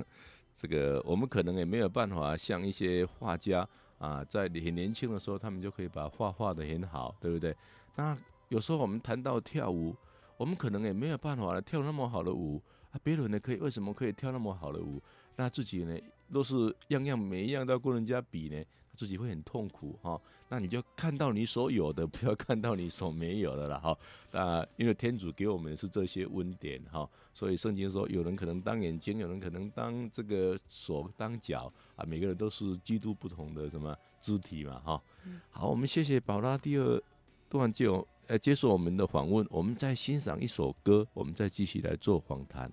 [0.62, 3.66] 这个我们可能也没有办法像一些画家
[3.97, 7.55] 啊，在很年轻的时候，他们就可以把画画得很好，对不对？
[7.95, 8.18] 那
[8.49, 9.95] 有时候我们谈到跳舞，
[10.36, 12.99] 我们可能也没有办法跳那么好的舞啊。
[13.01, 15.01] 别人呢可以为什么可以跳那么好的舞？
[15.38, 15.97] 那自己呢
[16.34, 18.62] 都是样样每一样都要跟人家比呢，
[18.97, 20.20] 自己会很痛苦哈。
[20.52, 23.97] 那你就看到你所有的， 不要看到你所没有的了哈。
[24.32, 35.02] 那因为天主给我们是这些温点哈，所以圣经说，有人可能当眼睛，有人可能当这个手当脚啊，每个人都是基督不同的什么肢体嘛哈。
[35.52, 37.02] 好，我们谢谢宝拉第二
[37.47, 42.72] 段就呃接受我们的访问，我们再欣赏一首歌，我们再继续来做访谈。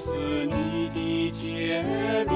[0.00, 1.84] 似你的肩
[2.24, 2.34] 膀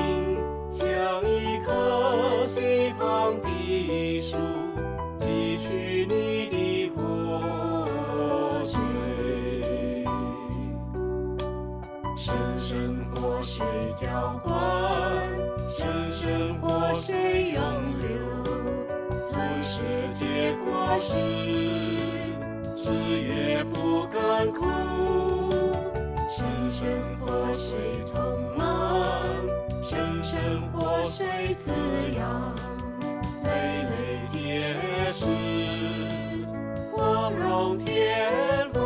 [0.69, 0.87] 像
[1.25, 4.37] 一棵溪旁的树
[5.19, 8.79] 汲取你的活水。
[12.15, 13.65] 深深活水
[13.99, 14.53] 浇灌
[15.71, 17.63] 深深活水涌
[17.99, 18.09] 流
[19.25, 19.81] 总是
[20.13, 21.17] 结果是
[22.77, 23.84] 只不
[26.85, 28.13] 深活水匆
[28.59, 29.17] 忙，
[29.83, 31.73] 生生活水滋
[32.15, 32.55] 养，
[33.43, 34.75] 累累皆
[35.09, 35.25] 是
[36.93, 38.29] 光荣天
[38.75, 38.81] 赋。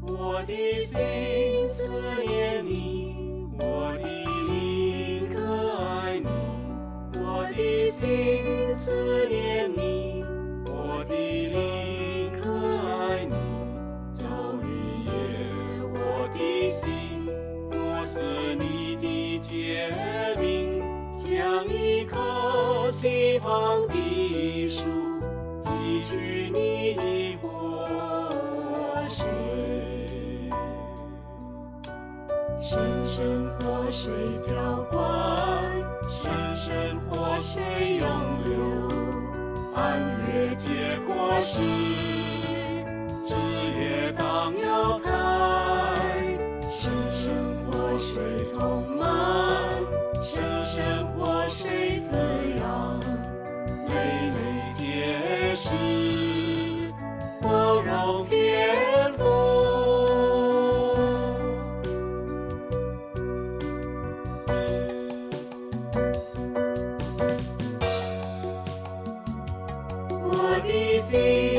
[0.00, 0.54] 我的
[0.86, 1.92] 心思
[2.26, 4.08] 念你，我的
[4.48, 5.36] 灵歌
[5.84, 6.30] 爱你，
[7.18, 8.74] 我的心。
[37.56, 38.06] 被拥
[38.46, 38.54] 有？
[39.74, 39.80] 按
[40.28, 40.68] 月结
[41.06, 41.60] 果实，
[43.24, 45.10] 枝叶荡摇彩，
[46.70, 47.24] 生生
[47.64, 48.95] 活水从。
[71.08, 71.55] 可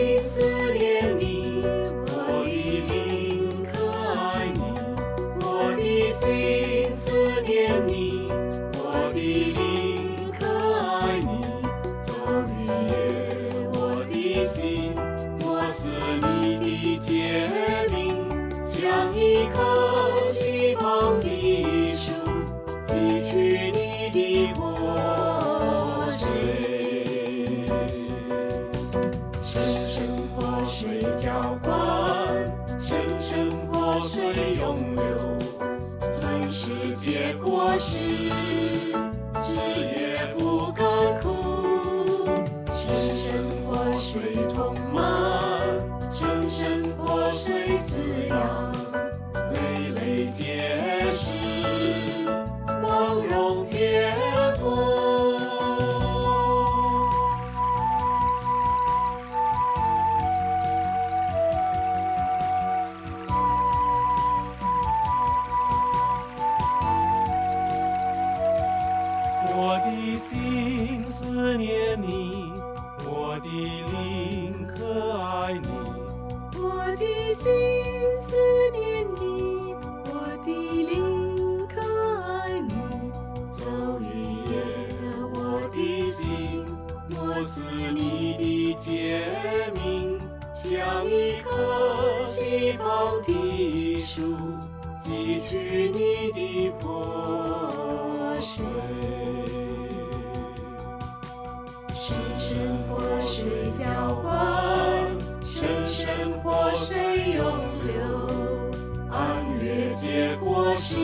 [110.80, 110.96] 是，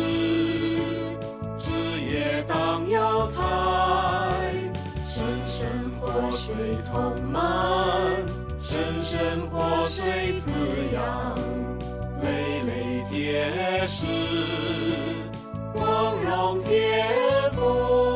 [1.57, 1.71] 枝
[2.07, 3.41] 叶当药材，
[5.03, 5.67] 生生
[5.99, 6.53] 活水
[6.85, 7.43] 充满，
[8.59, 10.51] 生生活水滋
[10.93, 11.35] 养。
[12.21, 14.05] 累累皆是，
[15.73, 17.09] 光荣天
[17.53, 18.12] 赋。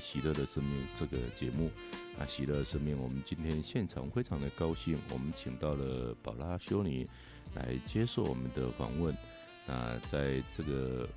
[0.00, 1.70] 喜乐的生命》这个节目。
[2.18, 7.06] 啊，喜乐的生命，我们今天现场非常的高兴，我们请到了宝拉修女
[7.54, 9.16] 来接受我们的访问。
[9.66, 11.08] 那在这个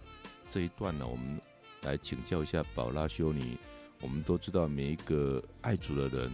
[0.51, 1.41] 这一段呢，我们
[1.81, 3.57] 来请教一下宝拉修女。
[4.01, 6.31] 我们都知道，每一个爱主的人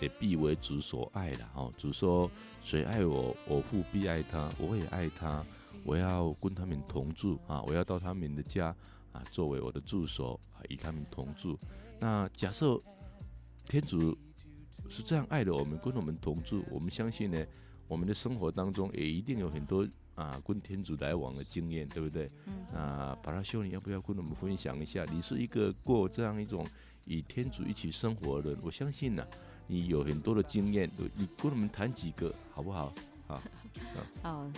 [0.00, 1.70] 也必为主所爱的哈。
[1.78, 2.30] 主说
[2.62, 5.44] ：“谁爱我，我父必爱他，我也爱他，
[5.84, 8.74] 我要跟他们同住啊，我要到他们的家。”
[9.12, 11.58] 啊，作为我的助手啊，与他们同住。
[12.02, 12.82] 那假设
[13.68, 14.18] 天主
[14.88, 17.46] 是这样爱的我们，跟我们同住，我们相信呢，
[17.86, 19.86] 我们的生活当中也一定有很多
[20.16, 22.28] 啊，跟天主来往的经验，对不对？
[22.46, 22.66] 嗯。
[22.72, 25.04] 那宝拉修你要不要跟我们分享一下？
[25.12, 26.66] 你是一个过这样一种
[27.04, 29.24] 与天主一起生活的人，我相信呢，
[29.68, 32.92] 你有很多的经验，你跟我们谈几个好不好？
[33.28, 33.40] 好。
[34.20, 34.50] 好，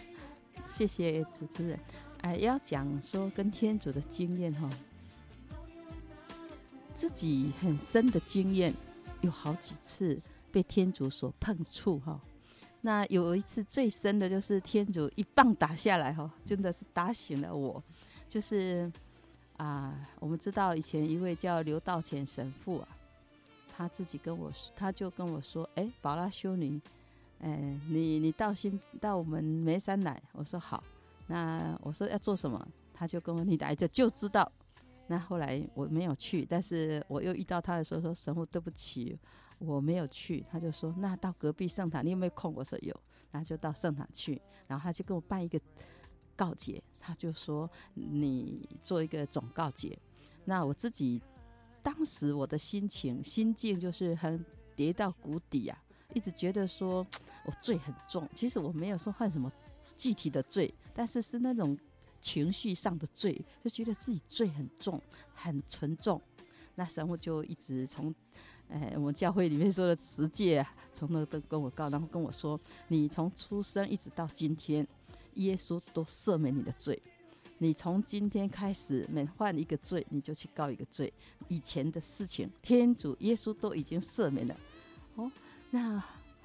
[0.67, 1.79] 谢谢主持人。
[2.23, 4.71] 哎，要讲说跟天主的经验哈，
[6.95, 8.73] 自己很深的经验，
[9.21, 10.19] 有好几次
[10.53, 12.19] 被天主所碰触哈。
[12.81, 17.83] 那有一次最深的就是天主一棒打下来哈，真的是打醒了我。
[18.29, 18.91] 就是
[19.57, 22.89] 啊，我们知道以前一位叫刘道干神父啊，
[23.77, 26.81] 他自己跟我说，他就跟我说：“哎，宝拉修女，
[27.41, 30.83] 哎，你你到新到我们梅山来。”我说好。
[31.27, 34.51] 那我说要做什么，他就跟我你来着就知道。
[35.07, 39.19] 那后来我没有去，但是我又遇到他的时候说，神父对不起，
[39.59, 40.45] 我没有去。
[40.51, 42.55] 他就说，那到隔壁圣堂你有没有空？
[42.55, 42.95] 我说有，
[43.31, 45.61] 然后就到圣堂去，然后他就跟我办一个
[46.35, 49.99] 告解，他就说你做一个总告解。
[50.45, 51.21] 那我自己
[51.83, 54.45] 当时我的心情心境就是很
[54.75, 55.79] 跌到谷底啊，
[56.15, 57.07] 一直觉得说
[57.45, 59.53] 我罪很重，其实我没有说犯什么。
[59.97, 61.79] 具体的罪，但是是那种
[62.25, 64.99] 情绪上的罪，就觉得自己罪很重，
[65.35, 66.19] 很沉重。
[66.75, 68.13] 那时候就一直从，
[68.71, 72.59] 哎，我们教会里面说的十诫，从那都跟我告，然后跟我说，
[72.89, 74.89] 你从出生一直到今天，
[75.35, 77.01] 耶稣都赦免你的罪。
[77.59, 81.13] 你从今天开始，每犯一个罪，你就去告一个罪。
[81.49, 84.57] 以前的事情，天主耶稣都已经赦免了。
[85.17, 85.31] 哦，
[85.71, 86.03] 那。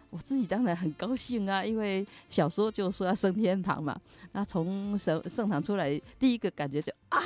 [0.10, 4.00] 我自己当然很高兴啊， 因为小时候就说要升天堂嘛。
[4.32, 7.20] 那从圣圣堂出来，第一个感觉就啊，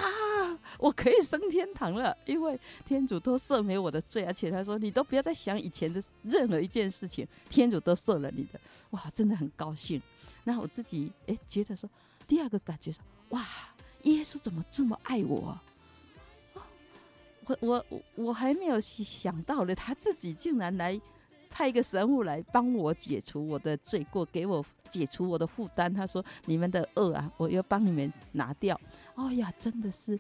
[0.78, 8.60] 我可以升天堂了，因为天主都赦免我的罪，而且他说你都不要再想以前的任何一件事情，天主都赦了你的，
[8.92, 10.02] 哇，真的很高兴。
[10.44, 11.90] 那我自己哎觉得说，
[12.28, 13.46] 第二个感觉说哇，
[14.04, 15.64] 耶稣怎么这么爱我啊？
[17.46, 21.00] 我我我还没有想到呢，他自己竟然来。
[21.54, 25.94] 派一个神父来帮我解除我的罪过，给我解除我的负担。
[25.94, 28.80] 他说：“你们的恶啊，我要帮你们拿掉。”
[29.14, 30.20] 哦呀，真的是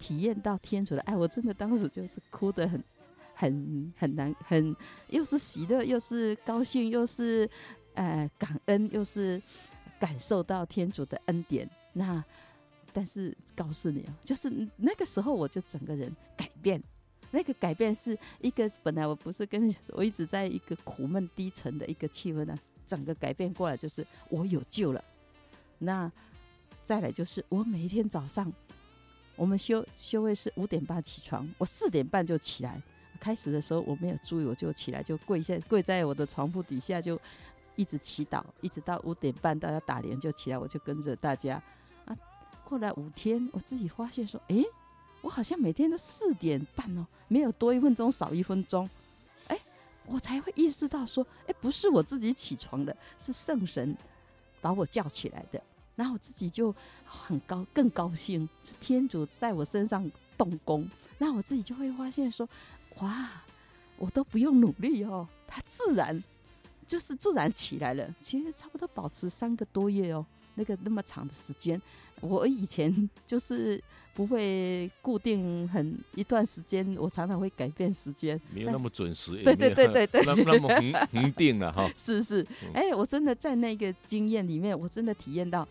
[0.00, 2.82] 体验到天主的爱，我真的当时就是哭得很、
[3.34, 4.74] 很、很难，很
[5.10, 7.48] 又是喜乐，又是高兴，又是
[7.94, 9.40] 呃感恩，又是
[10.00, 11.70] 感受到天主的恩典。
[11.92, 12.22] 那
[12.92, 16.82] 但是告诉你啊，就是那个时候我就整个人改变。
[17.30, 25.04] 那个改变是一个本来我不是跟你说，我一直在一个苦闷低沉的一个气氛呢，整个改变过来就是我有救了。
[25.78, 26.10] 那
[26.84, 28.50] 再来就是我每一天早上，
[29.36, 32.80] 我们修修会是五点半起床，我四点半就起来。
[33.20, 37.20] 开始的时候我没有注意，我就起来就跪下跪在我的床铺底下就
[37.76, 41.62] 一直祈祷，一直到五点半大家打铃就起来，我就跟着大家
[42.04, 42.16] 啊。
[42.64, 44.64] 过来五天我自己发现说，诶。
[45.20, 48.88] 我好像每天都四点半哦，没有多一分钟少一分钟，
[49.48, 49.58] 哎，
[50.06, 53.96] 我才会意识到说，哎，不是我自己起床的，是圣神
[54.60, 55.60] 把我叫起来的。
[55.96, 56.72] 然后我自己就
[57.04, 60.88] 很高，更高兴，是天主在我身上动工。
[61.18, 62.48] 那我自己就会发现说，
[63.00, 63.28] 哇，
[63.96, 66.22] 我都不用努力哦，他自然
[66.86, 68.14] 就是自然起来了。
[68.20, 70.24] 其实差不多保持三个多月哦，
[70.58, 71.80] 那个那么长的时间，
[72.20, 73.82] 我以前 就是
[74.12, 81.90] 不会固定很一段时间，我常常会改变时间，没有那么准时，对对对对对， 那那么恒恒定了哈。
[81.96, 85.66] 是 是，哎、欸，我真的在那个经验里面，我真的体验到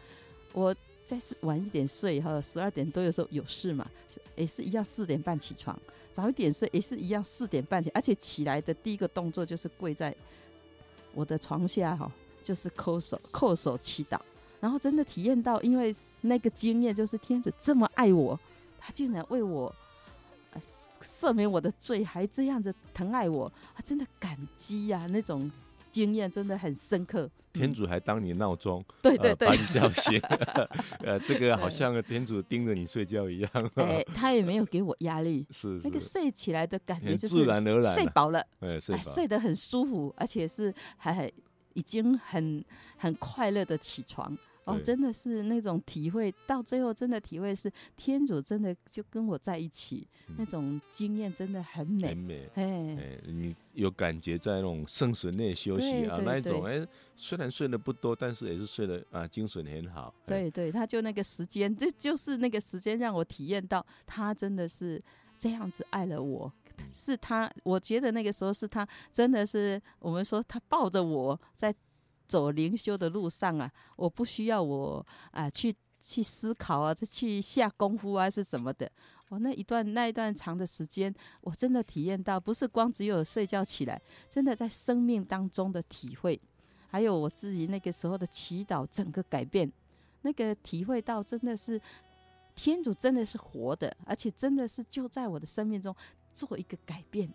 [0.53, 0.75] 我。
[1.07, 3.89] 再是晚一点睡哈，十二点多有时候有事嘛，
[4.35, 5.79] 也是一样四点半起床，
[6.11, 10.13] 早一点睡也是一样四点半起，而且起来的第一个动作就是跪在
[11.13, 12.11] 我的床下哈，
[12.43, 14.19] 就是叩首叩首祈祷，
[14.59, 18.39] 然后真的体验到，因为那个经验就是天主这么爱我，
[18.79, 19.73] 他竟然为我
[21.01, 25.49] 赦免我的罪，还这样子疼爱我，他真的感激呀、啊、那种。
[25.89, 30.21] 经验真的很深刻，天主还当你闹钟，对对对，把你叫醒，
[30.99, 33.49] 呃，这个好像天主盯着你睡觉一样。
[33.75, 41.31] 哎，他也没有给我压力， 是那个睡起来的感觉就是自然而然，睡饱了，哎，睡睡得很舒服，而且是还
[41.77, 42.65] 已经很
[42.97, 44.35] 很快乐的起床。
[44.65, 52.49] 哦，真的是那种体会，到最后真的体会是天主真的就跟我在一起，嗯、那种经验真的很美，很美。
[52.55, 60.13] 哎，你有感觉在那种圣神内休息啊，那一种哎，虽然睡得不多，但是也是睡得啊，精神很好。
[60.25, 65.01] 对对，他就那个时间，就就是那个时间让我体验到他真的是
[65.37, 66.51] 这样子爱了我，
[66.87, 71.73] 是他，我觉得那个时候是他真的是我们说他抱着我在。
[72.27, 78.91] 走灵修的路上啊，我不需要我啊去去思考啊，去下功夫啊，是什么的？
[79.29, 86.37] 我那一段那一段长的时间，我真的体验到，不是光只有睡觉起来，真的在生命当中的体会，
[86.89, 89.71] 还有我自己那个时候的祈祷，整个改变，
[90.23, 91.79] 那个体会到真的是
[92.55, 95.95] 天主真的是活的，而且真的是就在我的生命中
[96.45, 97.27] 做一个改变。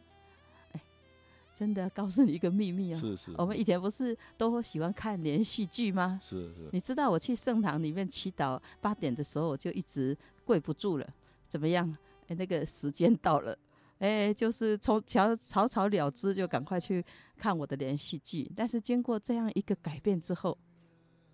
[1.55, 6.19] 真的告诉你一个秘密哦，是是，我们以前不是都喜欢看连续剧吗？
[6.21, 11.07] 是是，你知道我去圣堂里面祈祷八点的时候，我就一直跪不住了。
[11.47, 11.95] 怎么样？
[12.27, 13.57] 哎，那个时间到了，
[13.99, 17.05] 哎，就是从草草草了之，就赶快去
[17.37, 18.51] 看我的连续剧。
[18.57, 20.57] 但是经过这样一个改变之后，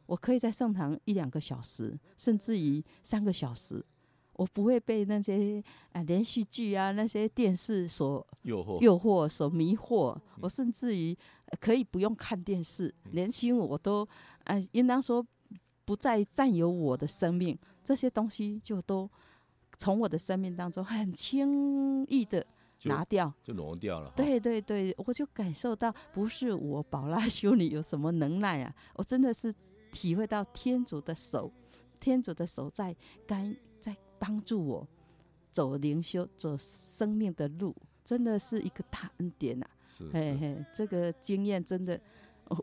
[0.04, 3.82] 我可以在圣堂一两个小时，甚至于三个小时。
[4.38, 5.60] 我不会被那些
[5.90, 10.16] 啊连续剧啊那些电视所诱惑、诱惑所迷惑。
[10.40, 11.16] 我甚至于
[11.58, 14.06] 可以不用看电视，连新闻我都
[14.44, 15.26] 啊应当说
[15.84, 19.10] 不再占有我的生命，这些东西就都
[19.76, 22.46] 从我的生命当中很轻易的
[22.84, 24.12] 拿掉，就挪掉了。
[24.14, 29.52] 对对对，我就感受到不是我宝拉修女有什么能耐啊，我真的是
[29.90, 31.50] 体会到天主的手，
[31.98, 32.94] 天主的手在
[33.26, 33.52] 干。
[34.18, 34.88] 帮助我
[35.50, 39.70] 走灵修、走生命的路，真的是一个大恩典呐、啊！
[39.88, 42.00] 是，是，嘿嘿，这个经验真的，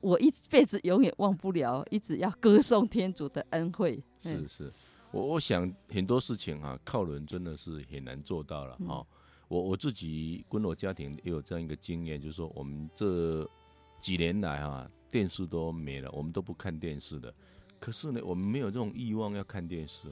[0.01, 4.01] 我一辈子永远忘不了，一直要歌颂天主的恩惠。
[4.19, 4.73] 是是，
[5.11, 9.07] 我我想很多事情啊，靠人真的是很难做到了哈、嗯哦。
[9.47, 13.47] 我我自己跟我家庭也有这样一个经验，就是说我们这
[13.99, 17.33] 几年来啊，电视都没了，我们都不看电视的。
[17.79, 20.07] 可是呢，我们没有这种欲望要看电视。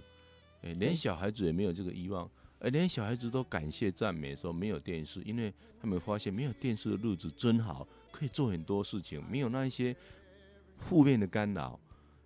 [0.63, 9.95] 哎，连小孩子也没有这个欲望，哎，连小孩子都感谢赞美说没有电视，因为他们发现没有电视的日子真好，可以做很多事情，没有那一些
[10.77, 11.77] 负面的干扰。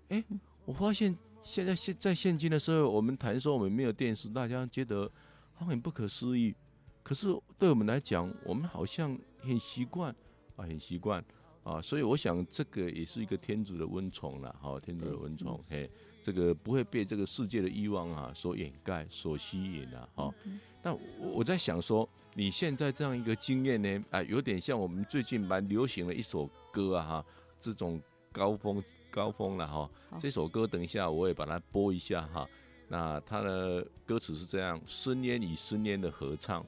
[0.09, 0.23] 哎，
[0.65, 5.11] 我发现现在现在现今的社会，我们谈说我们没有电视，大家觉得
[5.55, 6.53] 很不可思议。
[7.01, 7.27] 可是
[7.57, 10.15] 对我们来讲，我们好像很习惯
[10.55, 11.23] 啊，很习惯
[11.63, 15.89] 啊，所以我想这个也是一个天主的温宠了，好，天主的温宠，嘿。
[16.27, 20.59] 这个不会被这个世界的欲望啊所掩盖、所吸引啊，哈、嗯。
[20.83, 20.99] 那我
[21.35, 27.25] 我在想说，你现在这样一个经验呢，啊，有点像我们最近蛮流行的一首歌啊，哈，
[27.57, 28.01] 这种
[28.33, 29.89] 高峰高峰了哈。
[30.19, 32.45] 这首歌等一下我也把它播一下哈。
[32.89, 36.61] 那它的歌词是这样：深渊与深渊的合唱，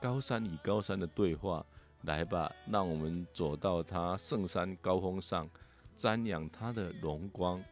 [0.00, 1.62] 高山与高山的对话，
[2.04, 5.46] 来吧，让我们走到它圣山高峰上，
[5.98, 7.62] 瞻仰它的荣光。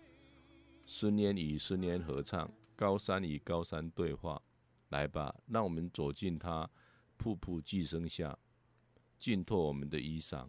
[0.90, 4.42] 深渊与深渊合唱，高山与高山对话，
[4.88, 6.68] 来吧，让我们走进它
[7.16, 8.36] 瀑布寄生下，
[9.16, 10.48] 浸透我们的衣裳。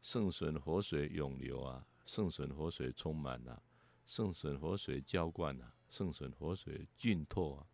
[0.00, 3.62] 圣神活水涌流啊，圣神活水充满了、
[4.06, 7.66] 圣神活水浇灌啊，圣神活水浸透啊。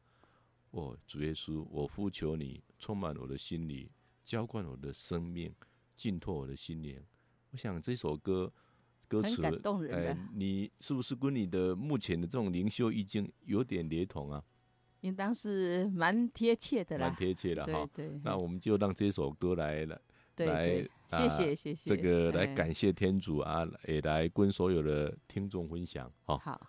[0.73, 3.93] 哦，主耶稣，我呼求你充满我的心里，
[4.25, 5.55] 浇灌我的生命，
[5.95, 7.01] 浸透我的心灵。
[7.53, 8.53] 我想这首歌
[9.09, 10.13] 歌词，很感动人的。
[10.13, 14.45] 哎，你是不是跟你的目前的这种灵修意境有点雷同啊？
[15.01, 17.89] 应当是蛮贴切的啦，蛮贴切的哈。
[17.95, 20.01] 对对，那我们就让这首歌来了。
[20.37, 20.55] 对对
[21.11, 26.61] 来，谢谢谢谢，这个来感谢天主啊，也来跟所有的听众分享，哈，好。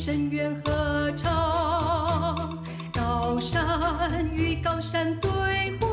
[0.00, 2.56] 深渊合唱，
[2.94, 5.28] 高山与高山对
[5.80, 5.88] 话，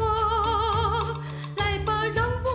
[1.57, 2.49] 来吧，让我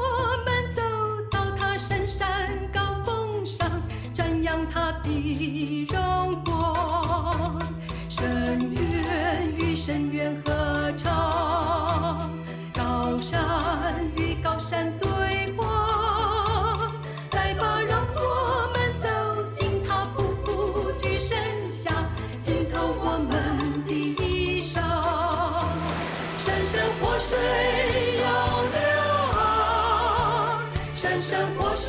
[0.47, 0.81] 们走
[1.29, 2.31] 到他深山
[2.73, 3.69] 高峰上，
[4.15, 7.61] 瞻仰他的荣光。
[8.09, 10.80] 深渊与深渊合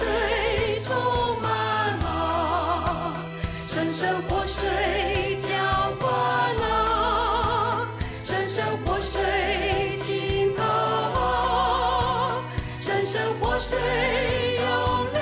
[0.01, 0.95] 水充
[1.41, 1.51] 满
[2.05, 3.13] 啊，
[3.67, 5.53] 生生活水浇
[5.99, 6.11] 灌
[6.71, 7.87] 啊，
[8.23, 9.21] 生生活水
[10.01, 12.41] 浸透啊，
[12.79, 13.77] 山山活水
[14.57, 14.65] 涌
[15.13, 15.21] 流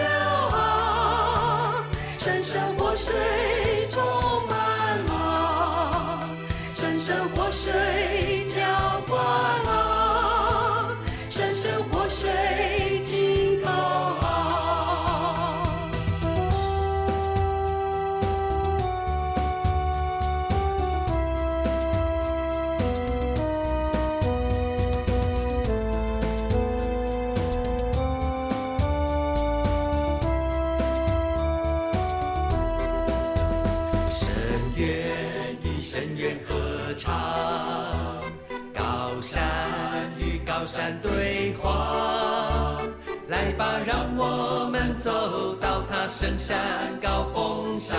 [0.56, 1.84] 啊，
[2.18, 3.14] 山山活水
[3.90, 4.02] 充
[4.48, 4.58] 满
[5.10, 6.24] 啊，
[6.74, 7.70] 生生活水
[41.02, 42.82] 对话。
[43.28, 46.58] 来吧，让我们走到他深山
[47.00, 47.96] 高峰上，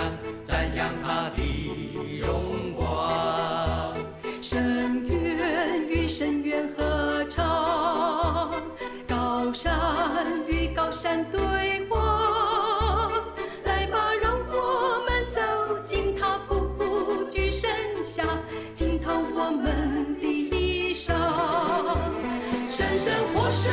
[23.01, 23.71] 山山活水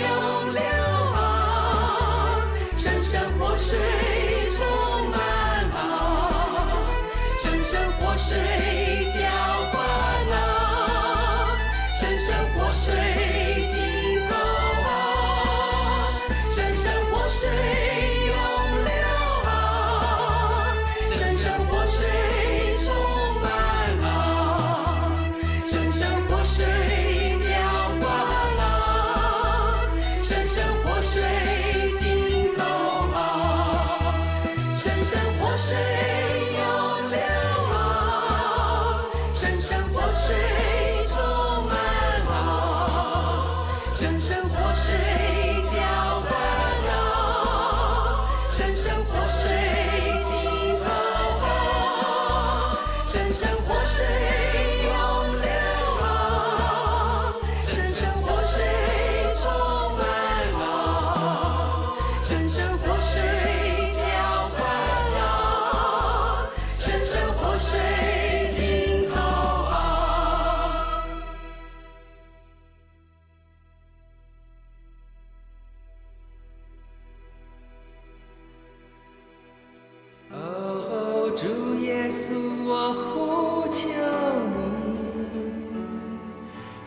[0.00, 0.60] 涌流。
[3.00, 3.78] 山活水
[4.50, 4.66] 充
[5.08, 5.20] 满
[5.70, 5.78] 啊，
[7.38, 8.99] 山山活水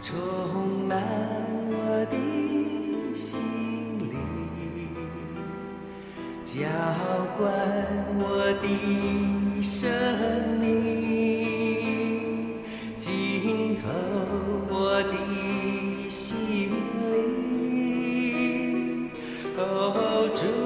[0.04, 1.02] 充满
[1.72, 2.18] 我的
[3.16, 3.40] 心
[4.12, 4.20] 灵，
[6.44, 6.68] 浇
[7.38, 7.48] 灌
[8.20, 8.68] 我的
[9.62, 9.90] 生
[10.60, 10.66] 命，
[13.00, 13.88] 浸透
[14.70, 15.16] 我的
[16.10, 16.70] 心
[17.14, 17.16] 灵。
[19.58, 20.63] 哦，主。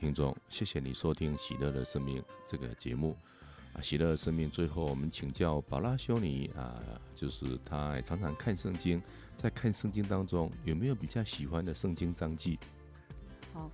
[0.00, 3.14] 听众，谢谢你收听《喜乐的生命》这个节目
[3.74, 6.80] 啊，《喜乐的生命》最后我们请教宝拉修女啊，
[7.14, 9.02] 就是她常常看圣经，
[9.36, 12.56] 在看圣经当中有没有比较喜欢的圣经章节？
[13.52, 13.70] 好，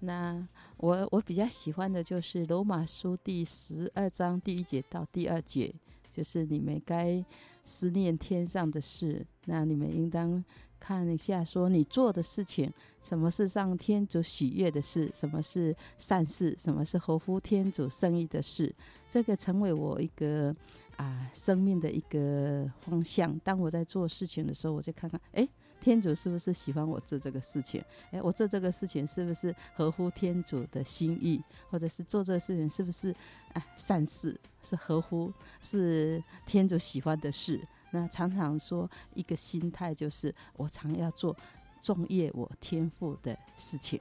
[0.00, 0.42] 那
[0.78, 5.74] 我我比较喜欢的就是罗马书第十二章第一节到第二节，
[6.10, 7.22] 就是你们该
[7.62, 10.42] 思念天上的事，那你们应当
[10.80, 12.72] 看一下，说你做的事情，
[13.02, 18.74] 什么是让天主喜悦的事，什么是善事，什么是合乎天主圣意的事，
[19.08, 20.54] 这个成为我一个
[20.96, 23.38] 啊生命的一个方向。
[23.44, 25.48] 当我在做事情的时候，我就看看，诶。
[25.80, 27.80] 天主是不是喜欢我做这个事情？
[28.10, 31.40] 诶，我做这个事情是不是合乎天主的心意？
[31.70, 33.14] 或者是做这个事情是不是
[33.52, 34.36] 啊善事？
[34.60, 37.60] 是合乎是天主喜欢的事？
[37.92, 41.34] 那常常说一个心态就是我常要做
[41.80, 44.00] 重业我天赋的事情。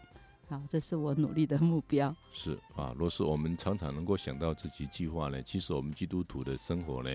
[0.49, 2.15] 好，这是我努力的目标。
[2.31, 7.09] 是啊，若是我们常常能够想到自己计划呢，其实我们基督徒的生活呢，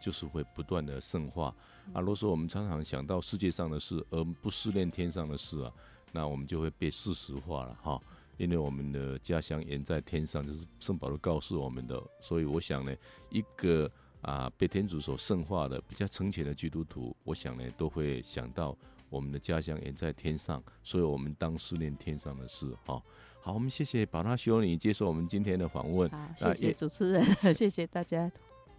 [0.00, 1.54] 就是会不断的圣化。
[1.92, 5.70] 啊，若是我们常常想到世界上的事，而不思念天上的事啊，
[6.12, 8.00] 那我们就会被事实化了哈。
[8.38, 12.02] 因为我们的家乡远在天上，就是圣保罗告诉我们的。
[12.20, 12.94] 所以我想呢，
[13.28, 13.90] 一个
[14.22, 18.74] 啊被天主所圣化的比较成全的基督徒，我想呢都会想到
[19.10, 23.02] 我们的家乡也在天上，所以我们当思念天上的事哈。
[23.40, 26.10] 好，我们谢谢宝拉修女接受我们今天的访问。
[26.10, 28.30] 好，谢谢主持人， 谢谢大家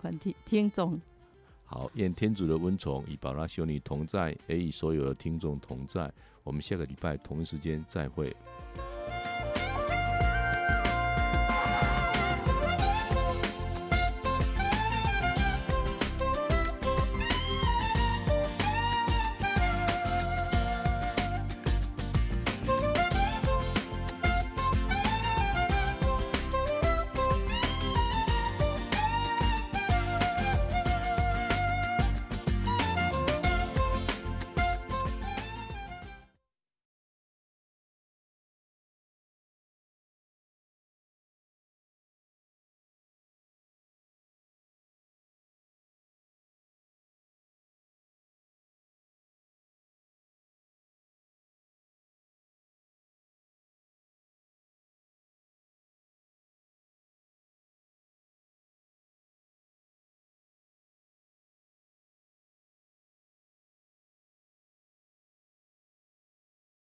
[0.02, 1.00] 观听听众。
[1.66, 6.12] 好，愿天主的温宠与宝拉修女同在，也与所有的听众同在。
[6.44, 8.36] 我们下个礼拜同一时间再会。